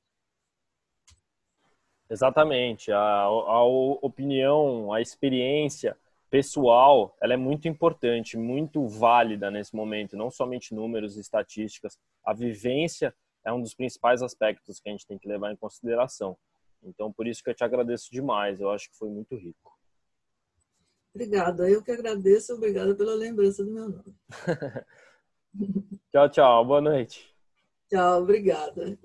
Exatamente. 2.09 2.91
A, 2.91 3.23
a 3.25 3.65
opinião, 3.65 4.93
a 4.93 5.03
experiência 5.03 5.97
pessoal, 6.31 7.17
ela 7.21 7.35
é 7.35 7.37
muito 7.37 7.69
importante, 7.69 8.37
muito 8.37 8.87
válida 8.87 9.51
nesse 9.51 9.75
momento, 9.75 10.17
não 10.17 10.31
somente 10.31 10.75
números 10.75 11.17
e 11.17 11.21
estatísticas. 11.21 11.99
A 12.25 12.33
vivência 12.33 13.15
é 13.45 13.53
um 13.53 13.61
dos 13.61 13.75
principais 13.75 14.23
aspectos 14.23 14.81
que 14.81 14.89
a 14.89 14.93
gente 14.93 15.07
tem 15.07 15.19
que 15.19 15.29
levar 15.29 15.53
em 15.53 15.57
consideração. 15.57 16.37
Então, 16.83 17.13
por 17.13 17.27
isso 17.27 17.43
que 17.43 17.51
eu 17.51 17.55
te 17.55 17.65
agradeço 17.65 18.11
demais. 18.11 18.61
Eu 18.61 18.71
acho 18.71 18.91
que 18.91 18.97
foi 18.97 19.09
muito 19.09 19.35
rico. 19.37 19.77
Obrigada. 21.15 21.69
Eu 21.69 21.83
que 21.83 21.91
agradeço. 21.91 22.55
Obrigada 22.55 22.95
pela 22.95 23.15
lembrança 23.15 23.65
do 23.65 23.73
meu 23.73 23.89
nome. 23.89 24.17
tchau, 26.13 26.29
tchau. 26.29 26.65
Boa 26.65 26.81
noite. 26.81 27.35
Tchau, 27.89 28.23
obrigada. 28.23 28.99